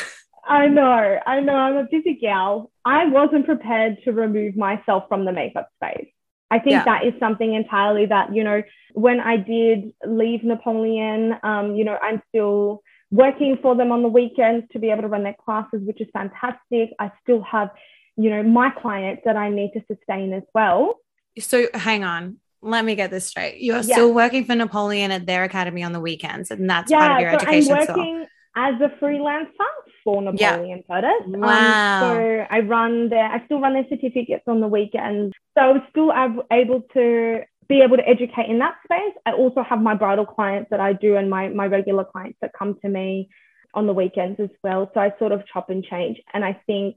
[0.49, 2.71] I know, I know, I'm a busy gal.
[2.89, 6.09] I wasn't prepared to remove myself from the makeup space.
[6.51, 6.85] I think yeah.
[6.85, 8.63] that is something entirely that, you know,
[8.95, 14.09] when I did leave Napoleon, um, you know, I'm still working for them on the
[14.09, 16.95] weekends to be able to run their classes, which is fantastic.
[16.99, 17.69] I still have,
[18.17, 20.95] you know, my clients that I need to sustain as well.
[21.39, 22.39] So hang on.
[22.63, 23.61] Let me get this straight.
[23.61, 23.95] You're yeah.
[23.95, 27.21] still working for Napoleon at their academy on the weekends, and that's yeah, part of
[27.21, 27.73] your so education.
[27.73, 28.27] I'm working
[28.57, 29.71] as a freelancer
[30.09, 31.05] for Napoleon yeah.
[31.27, 32.11] Um, wow.
[32.11, 35.35] Um, so I run their, I still run their certificates on the weekends.
[35.55, 36.11] So I was still
[36.51, 39.13] able to be able to educate in that space.
[39.27, 42.53] I also have my bridal clients that I do and my, my regular clients that
[42.59, 43.29] come to me
[43.75, 44.91] on the weekends as well.
[44.95, 46.19] So I sort of chop and change.
[46.33, 46.97] And I think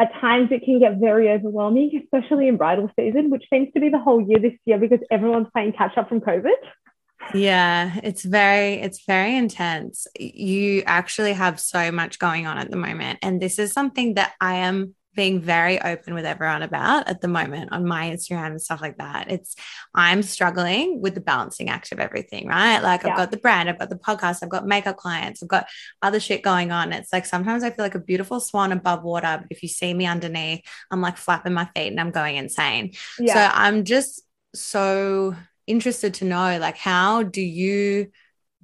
[0.00, 3.90] at times it can get very overwhelming, especially in bridal season, which seems to be
[3.90, 6.50] the whole year this year because everyone's playing catch up from COVID.
[7.32, 10.06] Yeah, it's very it's very intense.
[10.18, 14.32] You actually have so much going on at the moment and this is something that
[14.40, 18.62] I am being very open with everyone about at the moment on my Instagram and
[18.62, 19.30] stuff like that.
[19.30, 19.54] It's
[19.94, 22.80] I'm struggling with the balancing act of everything, right?
[22.80, 23.10] Like yeah.
[23.10, 25.66] I've got the brand, I've got the podcast, I've got makeup clients, I've got
[26.02, 26.92] other shit going on.
[26.92, 29.94] It's like sometimes I feel like a beautiful swan above water, but if you see
[29.94, 32.92] me underneath, I'm like flapping my feet and I'm going insane.
[33.18, 33.34] Yeah.
[33.34, 34.22] So I'm just
[34.54, 35.34] so
[35.66, 38.10] interested to know like how do you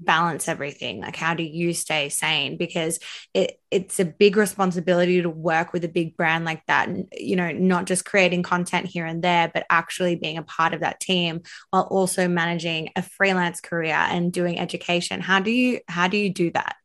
[0.01, 1.01] balance everything?
[1.01, 2.57] Like how do you stay sane?
[2.57, 2.99] Because
[3.35, 7.37] it it's a big responsibility to work with a big brand like that and you
[7.37, 11.01] know not just creating content here and there but actually being a part of that
[11.01, 15.21] team while also managing a freelance career and doing education.
[15.21, 16.77] How do you how do you do that?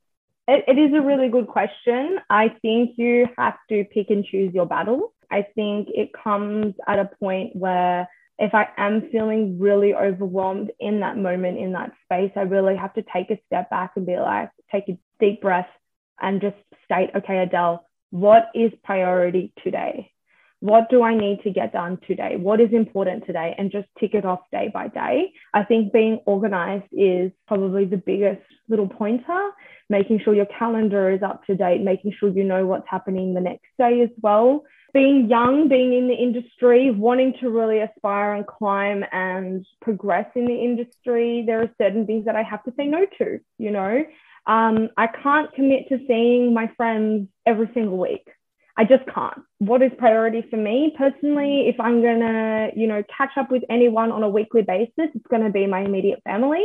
[0.47, 2.19] It, it is a really good question.
[2.29, 5.11] I think you have to pick and choose your battles.
[5.31, 8.07] I think it comes at a point where
[8.37, 12.93] if I am feeling really overwhelmed in that moment, in that space, I really have
[12.95, 15.67] to take a step back and be like, take a deep breath,
[16.21, 16.55] and just
[16.85, 20.11] state, okay, Adele, what is priority today?
[20.61, 22.37] What do I need to get done today?
[22.37, 23.53] What is important today?
[23.57, 25.33] And just tick it off day by day.
[25.53, 29.51] I think being organized is probably the biggest little pointer,
[29.89, 33.41] making sure your calendar is up to date, making sure you know what's happening the
[33.41, 34.63] next day as well.
[34.95, 40.45] Being young, being in the industry, wanting to really aspire and climb and progress in
[40.45, 44.05] the industry, there are certain things that I have to say no to, you know.
[44.47, 48.25] Um, I can't commit to seeing my friends every single week.
[48.77, 49.41] I just can't.
[49.57, 51.67] What is priority for me personally?
[51.67, 55.49] If I'm gonna, you know, catch up with anyone on a weekly basis, it's gonna
[55.49, 56.63] be my immediate family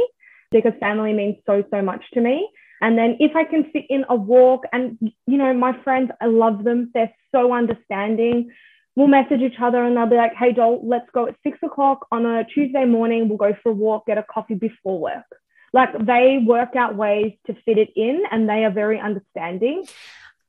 [0.52, 2.48] because family means so, so much to me.
[2.80, 6.26] And then if I can fit in a walk and, you know, my friends, I
[6.26, 6.90] love them.
[6.94, 8.50] They're so understanding.
[8.96, 12.06] We'll message each other and they'll be like, hey, doll, let's go at six o'clock
[12.10, 13.28] on a Tuesday morning.
[13.28, 15.24] We'll go for a walk, get a coffee before work.
[15.72, 19.84] Like they work out ways to fit it in and they are very understanding.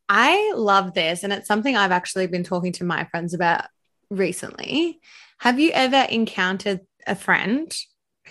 [0.10, 1.24] I love this.
[1.24, 3.66] And it's something I've actually been talking to my friends about
[4.10, 5.00] recently.
[5.40, 7.74] Have you ever encountered a friend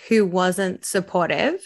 [0.07, 1.59] who wasn't supportive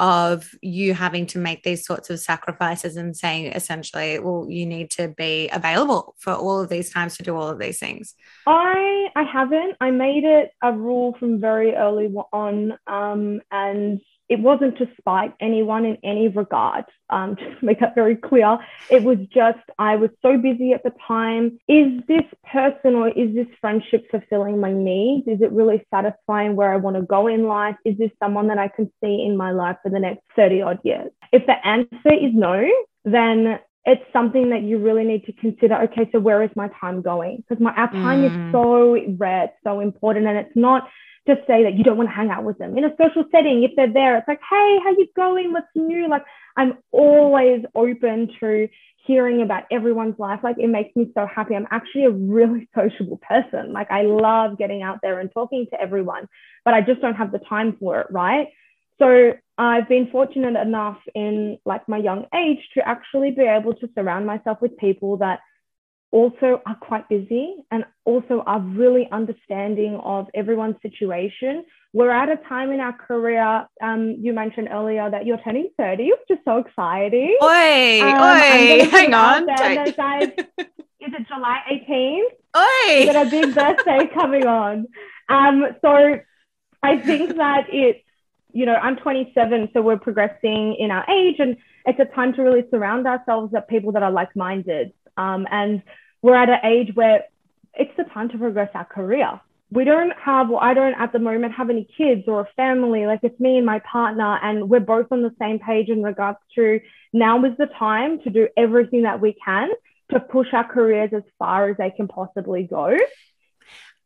[0.00, 4.90] of you having to make these sorts of sacrifices and saying essentially well you need
[4.90, 8.14] to be available for all of these times to do all of these things.
[8.46, 9.76] I i haven't.
[9.80, 15.34] I made it a rule from very early on um, and it wasn't to spite
[15.40, 16.84] anyone in any regard.
[17.10, 18.58] Um, just to make that very clear,
[18.90, 21.58] it was just I was so busy at the time.
[21.68, 25.26] Is this person or is this friendship fulfilling my needs?
[25.26, 27.76] Is it really satisfying where I want to go in life?
[27.84, 30.78] Is this someone that I can see in my life for the next 30 odd
[30.84, 31.10] years?
[31.32, 32.68] If the answer is no,
[33.04, 35.76] then it's something that you really need to consider.
[35.84, 37.42] Okay, so where is my time going?
[37.48, 38.26] Because my our time mm.
[38.26, 40.88] is so rare, so important, and it's not
[41.28, 43.62] just say that you don't want to hang out with them in a social setting.
[43.62, 45.52] If they're there, it's like, hey, how you going?
[45.52, 46.08] What's new?
[46.08, 46.24] Like
[46.56, 48.68] I'm always open to
[49.06, 50.40] hearing about everyone's life.
[50.42, 51.54] Like it makes me so happy.
[51.54, 53.72] I'm actually a really sociable person.
[53.72, 56.28] Like I love getting out there and talking to everyone,
[56.64, 58.48] but I just don't have the time for it, right?
[58.98, 63.88] So I've been fortunate enough in like my young age to actually be able to
[63.94, 65.40] surround myself with people that
[66.10, 71.64] also are quite busy and also are really understanding of everyone's situation.
[71.92, 73.66] We're at a time in our career.
[73.82, 77.36] Um, you mentioned earlier that you're turning 30, which is so exciting.
[77.42, 79.46] Oi, um, oi, hang on.
[79.46, 79.88] Guys,
[80.58, 82.22] is it July 18th?
[82.56, 82.98] Oi.
[82.98, 84.86] We've got a big birthday coming on.
[85.28, 86.16] Um, so
[86.82, 88.00] I think that it's,
[88.52, 92.42] you know, I'm 27, so we're progressing in our age and it's a time to
[92.42, 95.82] really surround ourselves with people that are like-minded um, and
[96.22, 97.24] we're at an age where
[97.74, 99.40] it's the time to progress our career.
[99.70, 103.04] We don't have, well, I don't at the moment have any kids or a family.
[103.06, 106.38] Like it's me and my partner, and we're both on the same page in regards
[106.54, 106.80] to
[107.12, 109.68] now is the time to do everything that we can
[110.12, 112.96] to push our careers as far as they can possibly go.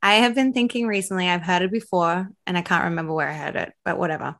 [0.02, 3.34] I have been thinking recently, I've heard it before, and I can't remember where I
[3.34, 4.36] heard it, but whatever.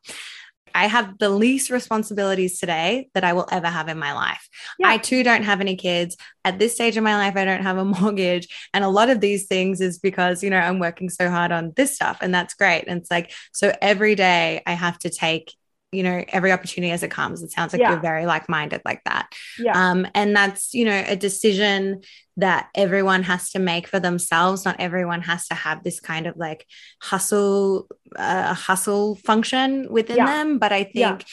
[0.73, 4.47] I have the least responsibilities today that I will ever have in my life.
[4.79, 4.89] Yeah.
[4.89, 6.17] I too don't have any kids.
[6.45, 8.47] At this stage of my life, I don't have a mortgage.
[8.73, 11.73] And a lot of these things is because, you know, I'm working so hard on
[11.75, 12.85] this stuff and that's great.
[12.87, 15.53] And it's like, so every day I have to take
[15.93, 17.91] you know every opportunity as it comes it sounds like yeah.
[17.91, 19.91] you're very like minded like that yeah.
[19.91, 22.01] um and that's you know a decision
[22.35, 26.35] that everyone has to make for themselves not everyone has to have this kind of
[26.35, 26.65] like
[26.99, 27.87] hustle
[28.17, 30.25] uh, hustle function within yeah.
[30.25, 31.25] them but i think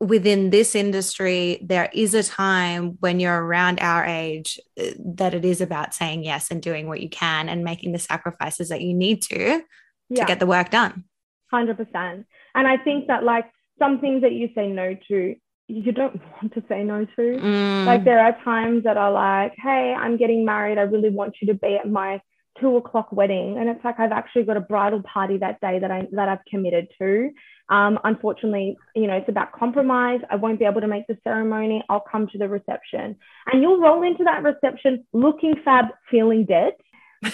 [0.00, 5.44] within this industry, there is a time when you're around our age uh, that it
[5.44, 8.92] is about saying yes and doing what you can and making the sacrifices that you
[8.92, 9.62] need to
[10.10, 10.20] yeah.
[10.20, 11.04] to get the work done.
[11.52, 12.24] 100%.
[12.54, 13.46] And I think that, like,
[13.78, 15.34] some things that you say no to
[15.66, 17.22] you don't want to say no to.
[17.22, 17.86] Mm.
[17.86, 20.76] Like there are times that are like, hey, I'm getting married.
[20.76, 22.20] I really want you to be at my
[22.60, 23.56] two o'clock wedding.
[23.58, 26.44] And it's like I've actually got a bridal party that day that I that I've
[26.48, 27.30] committed to.
[27.70, 30.20] Um, unfortunately, you know, it's about compromise.
[30.30, 31.82] I won't be able to make the ceremony.
[31.88, 33.16] I'll come to the reception.
[33.50, 36.74] And you'll roll into that reception looking fab, feeling dead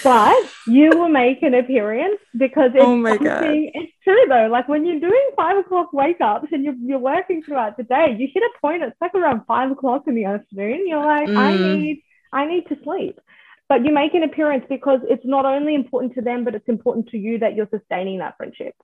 [0.03, 3.45] but you will make an appearance because it's oh my God.
[3.45, 4.49] it's true though.
[4.51, 8.16] Like when you're doing five o'clock wake ups and you're, you're working throughout the day,
[8.18, 10.87] you hit a point, it's like around five o'clock in the afternoon.
[10.87, 11.37] You're like, mm.
[11.37, 12.03] I need,
[12.33, 13.18] I need to sleep.
[13.71, 17.09] But you make an appearance because it's not only important to them, but it's important
[17.11, 18.75] to you that you're sustaining that friendship.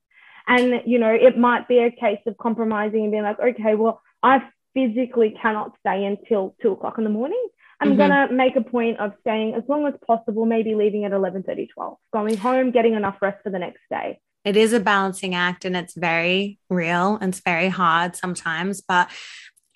[0.47, 4.01] And, you know, it might be a case of compromising and being like, okay, well,
[4.23, 7.49] I physically cannot stay until two o'clock in the morning
[7.81, 7.99] I'm mm-hmm.
[7.99, 11.67] gonna make a point of staying as long as possible, maybe leaving at 11 30,
[11.67, 14.19] 12, going home, getting enough rest for the next day.
[14.45, 18.81] It is a balancing act and it's very real and it's very hard sometimes.
[18.81, 19.11] But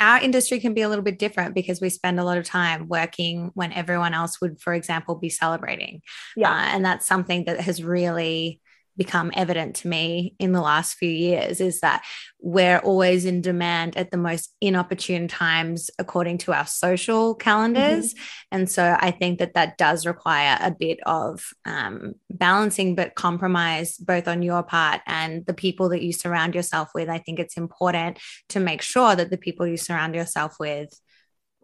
[0.01, 2.89] our industry can be a little bit different because we spend a lot of time
[2.89, 6.01] working when everyone else would, for example, be celebrating.
[6.37, 6.51] Yeah.
[6.51, 8.61] Uh, and that's something that has really
[9.05, 12.05] become evident to me in the last few years is that
[12.39, 18.13] we're always in demand at the most inopportune times according to our social calendars.
[18.13, 18.55] Mm-hmm.
[18.57, 23.97] and so i think that that does require a bit of um, balancing but compromise
[23.97, 27.09] both on your part and the people that you surround yourself with.
[27.09, 28.19] I think it's important
[28.51, 30.89] to make sure that the people you surround yourself with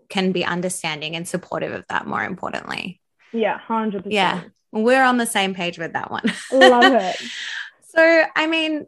[0.09, 3.01] can be understanding and supportive of that more importantly.
[3.32, 4.45] Yeah 100% yeah
[4.84, 6.32] we're on the same page with that one.
[6.52, 7.16] Love it.
[7.88, 8.86] so, I mean,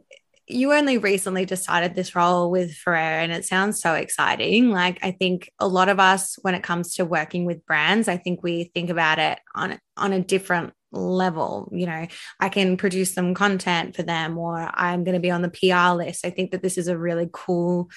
[0.49, 4.71] you only recently decided this role with Foreo, and it sounds so exciting.
[4.71, 8.17] Like, I think a lot of us, when it comes to working with brands, I
[8.17, 11.69] think we think about it on on a different level.
[11.71, 12.07] You know,
[12.39, 15.95] I can produce some content for them, or I'm going to be on the PR
[15.95, 16.25] list.
[16.25, 17.89] I think that this is a really cool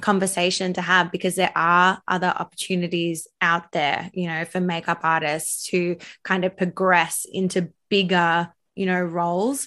[0.00, 5.66] conversation to have because there are other opportunities out there, you know, for makeup artists
[5.68, 9.66] to kind of progress into bigger, you know, roles.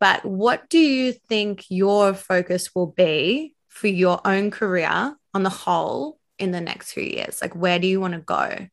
[0.00, 5.50] But what do you think your focus will be for your own career on the
[5.50, 7.40] whole in the next few years?
[7.40, 8.68] Like, where do you want to go?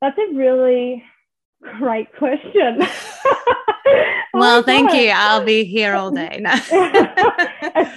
[0.00, 1.04] That's a really
[1.78, 2.80] great question.
[4.34, 4.96] well, oh thank God.
[4.96, 5.10] you.
[5.14, 6.38] I'll be here all day.
[6.40, 6.54] No.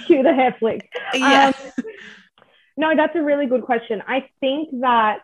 [0.06, 0.90] cue the hair flick.
[1.14, 1.52] Yeah.
[1.54, 1.84] Um,
[2.80, 4.02] no, that's a really good question.
[4.06, 5.18] I think that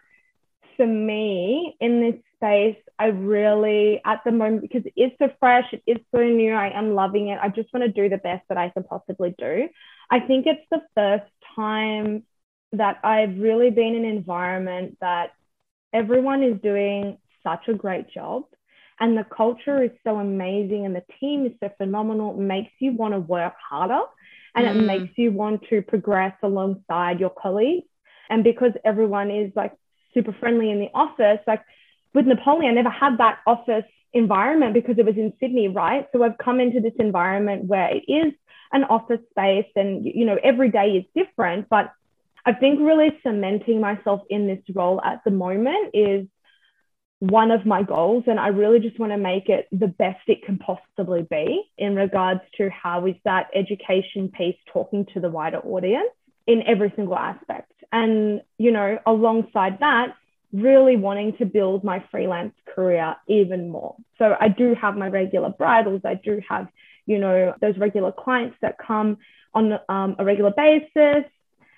[0.77, 5.65] for me in this space, I really, at the moment, because it is so fresh,
[5.73, 7.39] it is so new, I am loving it.
[7.43, 9.69] I just want to do the best that I can possibly do.
[10.11, 12.25] I think it's the first time
[12.73, 15.33] that I've really been in an environment that
[15.95, 18.45] everyone is doing such a great job
[19.01, 22.93] and the culture is so amazing and the team is so phenomenal, it makes you
[22.93, 24.03] want to work harder
[24.57, 24.77] and mm.
[24.77, 27.87] it makes you want to progress alongside your colleagues.
[28.29, 29.73] And because everyone is like
[30.15, 31.63] super friendly in the office, like
[32.15, 36.09] with Napoleon, I never had that office environment because it was in Sydney, right?
[36.13, 38.33] So I've come into this environment where it is
[38.73, 41.69] an office space and, you know, every day is different.
[41.69, 41.93] But
[42.45, 46.27] I think really cementing myself in this role at the moment is
[47.21, 50.45] one of my goals and i really just want to make it the best it
[50.45, 55.59] can possibly be in regards to how is that education piece talking to the wider
[55.59, 56.11] audience
[56.47, 57.73] in every single aspect.
[57.93, 60.15] And you know alongside that
[60.53, 63.97] really wanting to build my freelance career even more.
[64.19, 66.69] So i do have my regular bridals i do have
[67.07, 69.19] you know those regular clients that come
[69.55, 71.25] on um, a regular basis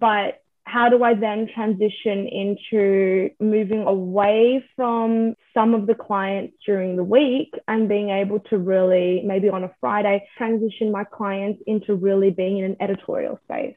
[0.01, 6.97] but how do I then transition into moving away from some of the clients during
[6.97, 11.95] the week and being able to really, maybe on a Friday, transition my clients into
[11.95, 13.77] really being in an editorial space?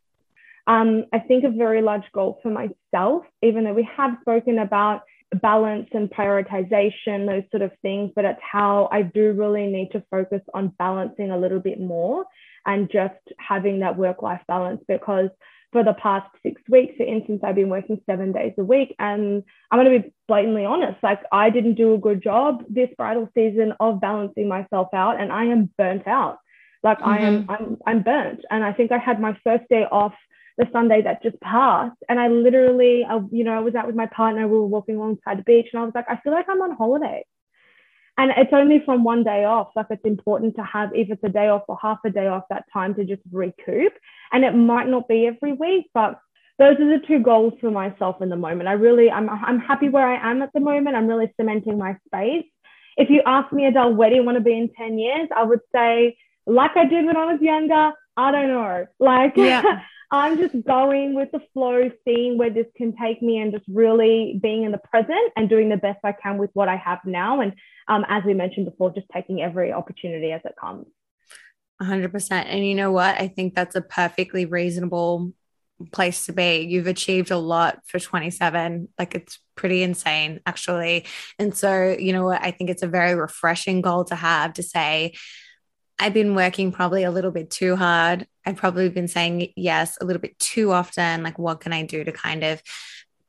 [0.67, 5.03] Um, I think a very large goal for myself, even though we have spoken about
[5.41, 10.03] balance and prioritization, those sort of things, but it's how I do really need to
[10.11, 12.25] focus on balancing a little bit more
[12.65, 15.29] and just having that work life balance because
[15.71, 18.95] for the past six weeks, for instance, I've been working seven days a week.
[18.99, 22.89] And I'm going to be blatantly honest, like I didn't do a good job this
[22.97, 26.39] bridal season of balancing myself out and I am burnt out.
[26.83, 27.09] Like mm-hmm.
[27.09, 27.51] I am, mm-hmm.
[27.51, 28.41] I'm, I'm burnt.
[28.49, 30.13] And I think I had my first day off
[30.57, 31.97] the Sunday that just passed.
[32.09, 34.97] And I literally, I, you know, I was out with my partner, we were walking
[34.97, 37.23] alongside the beach and I was like, I feel like I'm on holiday
[38.21, 41.29] and it's only from one day off like it's important to have if it's a
[41.29, 43.93] day off or half a day off that time to just recoup.
[44.31, 46.19] And it might not be every week but
[46.59, 48.69] those are the two goals for myself in the moment.
[48.69, 50.95] I really i'm, I'm happy where i am at the moment.
[50.95, 52.45] I'm really cementing my space.
[52.95, 55.27] If you ask me adele where do you want to be in 10 years?
[55.35, 56.15] I would say
[56.45, 58.85] like i did when i was younger i don't know.
[58.99, 59.81] Like yeah.
[60.11, 64.37] I'm just going with the flow, seeing where this can take me, and just really
[64.41, 67.39] being in the present and doing the best I can with what I have now.
[67.39, 67.53] And
[67.87, 70.85] um, as we mentioned before, just taking every opportunity as it comes.
[71.81, 72.31] 100%.
[72.31, 73.19] And you know what?
[73.19, 75.33] I think that's a perfectly reasonable
[75.91, 76.67] place to be.
[76.69, 78.89] You've achieved a lot for 27.
[78.99, 81.05] Like it's pretty insane, actually.
[81.39, 82.43] And so, you know what?
[82.43, 85.13] I think it's a very refreshing goal to have to say,
[85.97, 88.27] I've been working probably a little bit too hard.
[88.45, 91.23] I've probably been saying yes a little bit too often.
[91.23, 92.61] Like, what can I do to kind of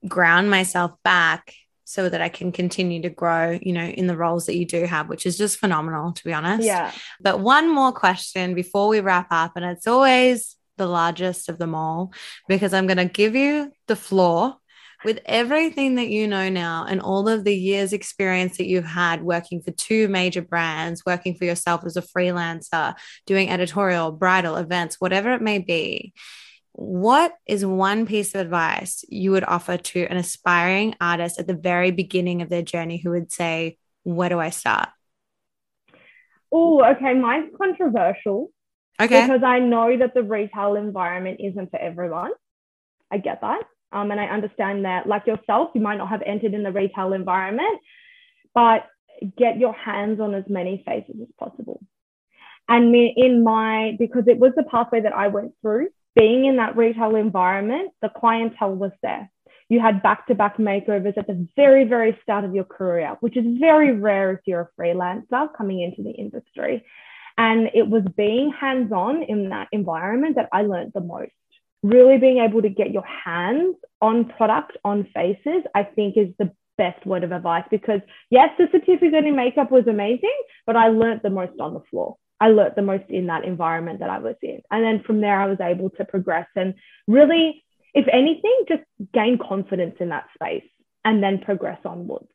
[0.08, 1.54] ground myself back
[1.84, 4.86] so that I can continue to grow, you know, in the roles that you do
[4.86, 6.64] have, which is just phenomenal, to be honest.
[6.64, 6.90] Yeah.
[7.20, 11.74] But one more question before we wrap up, and it's always the largest of them
[11.74, 12.12] all,
[12.48, 14.56] because I'm going to give you the floor
[15.04, 19.22] with everything that you know now and all of the years experience that you've had
[19.22, 22.94] working for two major brands working for yourself as a freelancer
[23.26, 26.12] doing editorial bridal events whatever it may be
[26.74, 31.54] what is one piece of advice you would offer to an aspiring artist at the
[31.54, 34.88] very beginning of their journey who would say, Where do I start?
[36.50, 37.14] Oh, okay.
[37.14, 38.50] Mine's controversial.
[39.00, 39.22] Okay.
[39.22, 42.32] Because I know that the retail environment isn't for everyone.
[43.10, 43.62] I get that.
[43.92, 47.12] Um, and I understand that, like yourself, you might not have entered in the retail
[47.12, 47.80] environment,
[48.54, 48.86] but
[49.36, 51.80] get your hands on as many faces as possible.
[52.68, 56.76] And in my, because it was the pathway that I went through, being in that
[56.76, 59.30] retail environment, the clientele was there.
[59.68, 63.36] You had back to back makeovers at the very, very start of your career, which
[63.36, 66.84] is very rare if you're a freelancer coming into the industry.
[67.38, 71.32] And it was being hands on in that environment that I learned the most.
[71.82, 76.52] Really being able to get your hands on product, on faces, I think is the
[76.78, 81.20] best word of advice because yes, the certificate in makeup was amazing, but I learned
[81.22, 82.16] the most on the floor.
[82.40, 84.62] I learned the most in that environment that I was in.
[84.70, 86.74] And then from there, I was able to progress and
[87.06, 87.62] really,
[87.94, 90.68] if anything, just gain confidence in that space
[91.04, 92.31] and then progress onwards.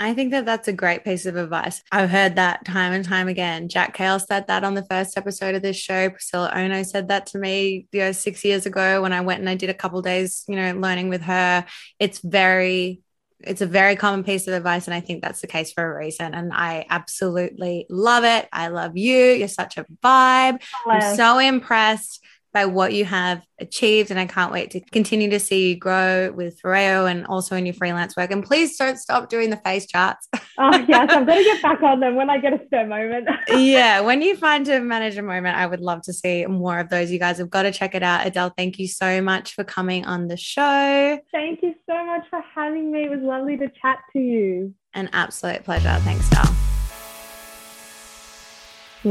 [0.00, 1.82] I think that that's a great piece of advice.
[1.90, 3.68] I've heard that time and time again.
[3.68, 6.10] Jack Kale said that on the first episode of this show.
[6.10, 9.48] Priscilla Ono said that to me, you know, six years ago when I went and
[9.48, 11.66] I did a couple days, you know, learning with her.
[11.98, 13.00] It's very
[13.40, 15.96] it's a very common piece of advice and i think that's the case for a
[15.96, 20.96] reason and i absolutely love it i love you you're such a vibe Hello.
[20.96, 22.20] i'm so impressed
[22.58, 24.10] by what you have achieved.
[24.10, 27.66] And I can't wait to continue to see you grow with Foreo and also in
[27.66, 28.32] your freelance work.
[28.32, 30.26] And please don't stop doing the face charts.
[30.58, 31.08] oh, yes.
[31.10, 33.28] I'm going to get back on them when I get a spare moment.
[33.48, 34.00] yeah.
[34.00, 37.12] When you find a manager moment, I would love to see more of those.
[37.12, 38.26] You guys have got to check it out.
[38.26, 41.20] Adele, thank you so much for coming on the show.
[41.30, 43.04] Thank you so much for having me.
[43.04, 44.74] It was lovely to chat to you.
[44.94, 45.96] An absolute pleasure.
[46.00, 46.67] Thanks, Dal.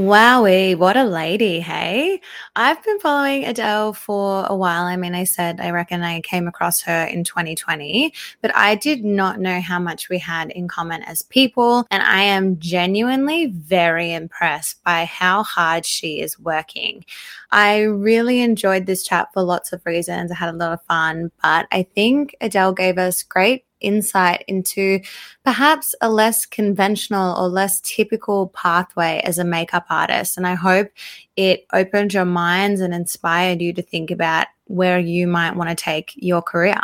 [0.06, 2.22] Wowie, what a lady, hey?
[2.56, 4.84] I've been following Adele for a while.
[4.84, 9.04] I mean, I said I reckon I came across her in 2020, but I did
[9.04, 11.88] not know how much we had in common as people.
[11.90, 17.04] And I am genuinely very impressed by how hard she is working.
[17.52, 20.32] I really enjoyed this chat for lots of reasons.
[20.32, 25.00] I had a lot of fun, but I think Adele gave us great insight into
[25.44, 30.38] perhaps a less conventional or less typical pathway as a makeup artist.
[30.38, 30.90] And I hope
[31.36, 35.76] it opened your minds and inspired you to think about where you might want to
[35.76, 36.82] take your career.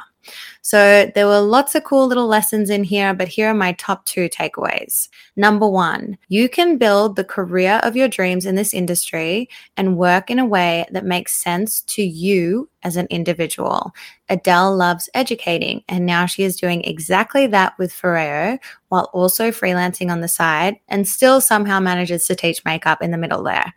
[0.61, 4.05] So there were lots of cool little lessons in here, but here are my top
[4.05, 5.09] two takeaways.
[5.36, 10.30] Number one, you can build the career of your dreams in this industry and work
[10.30, 13.91] in a way that makes sense to you as an individual.
[14.30, 18.59] Adele loves educating, and now she is doing exactly that with Foreo
[18.89, 23.17] while also freelancing on the side and still somehow manages to teach makeup in the
[23.17, 23.74] middle there.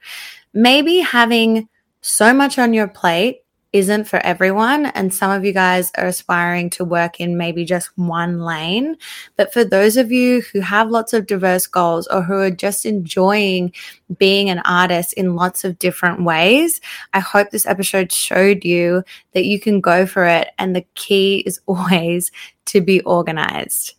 [0.53, 1.69] Maybe having
[2.01, 3.43] so much on your plate
[3.77, 4.87] isn't for everyone.
[4.87, 8.97] And some of you guys are aspiring to work in maybe just one lane.
[9.37, 12.87] But for those of you who have lots of diverse goals or who are just
[12.87, 13.73] enjoying
[14.19, 16.81] being an artist in lots of different ways,
[17.13, 19.03] I hope this episode showed you
[19.33, 20.49] that you can go for it.
[20.59, 22.31] And the key is always
[22.67, 23.95] to be organized.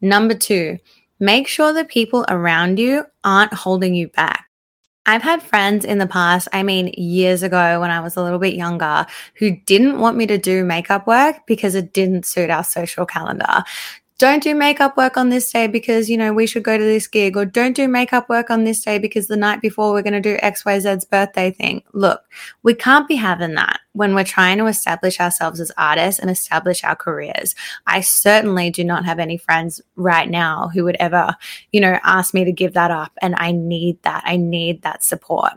[0.00, 0.78] Number two,
[1.18, 4.49] make sure the people around you aren't holding you back.
[5.10, 8.38] I've had friends in the past, I mean, years ago when I was a little
[8.38, 9.04] bit younger,
[9.34, 13.64] who didn't want me to do makeup work because it didn't suit our social calendar
[14.20, 17.06] don't do makeup work on this day because, you know, we should go to this
[17.06, 20.12] gig, or don't do makeup work on this day because the night before we're going
[20.12, 21.82] to do XYZ's birthday thing.
[21.94, 22.22] Look,
[22.62, 26.84] we can't be having that when we're trying to establish ourselves as artists and establish
[26.84, 27.54] our careers.
[27.86, 31.34] I certainly do not have any friends right now who would ever,
[31.72, 33.12] you know, ask me to give that up.
[33.22, 34.22] And I need that.
[34.26, 35.52] I need that support.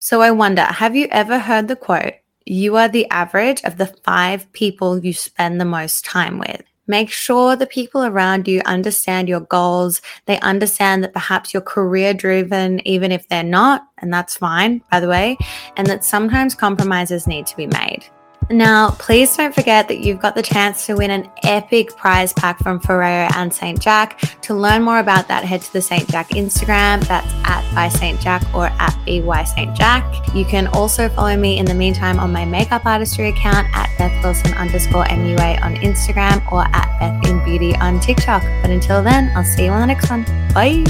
[0.00, 3.86] So I wonder have you ever heard the quote, you are the average of the
[3.86, 6.64] five people you spend the most time with?
[6.90, 10.02] Make sure the people around you understand your goals.
[10.26, 14.98] They understand that perhaps you're career driven, even if they're not, and that's fine, by
[14.98, 15.38] the way,
[15.76, 18.06] and that sometimes compromises need to be made.
[18.50, 22.58] Now, please don't forget that you've got the chance to win an epic prize pack
[22.58, 23.80] from Foreo and St.
[23.80, 24.18] Jack.
[24.42, 26.08] To learn more about that, head to the St.
[26.08, 27.06] Jack Instagram.
[27.06, 28.20] That's at by St.
[28.20, 29.76] Jack or at by St.
[29.76, 30.34] Jack.
[30.34, 34.24] You can also follow me in the meantime on my makeup artistry account at Beth
[34.24, 38.42] Wilson underscore MUA on Instagram or at Beth in Beauty on TikTok.
[38.62, 40.24] But until then, I'll see you on the next one.
[40.52, 40.84] Bye.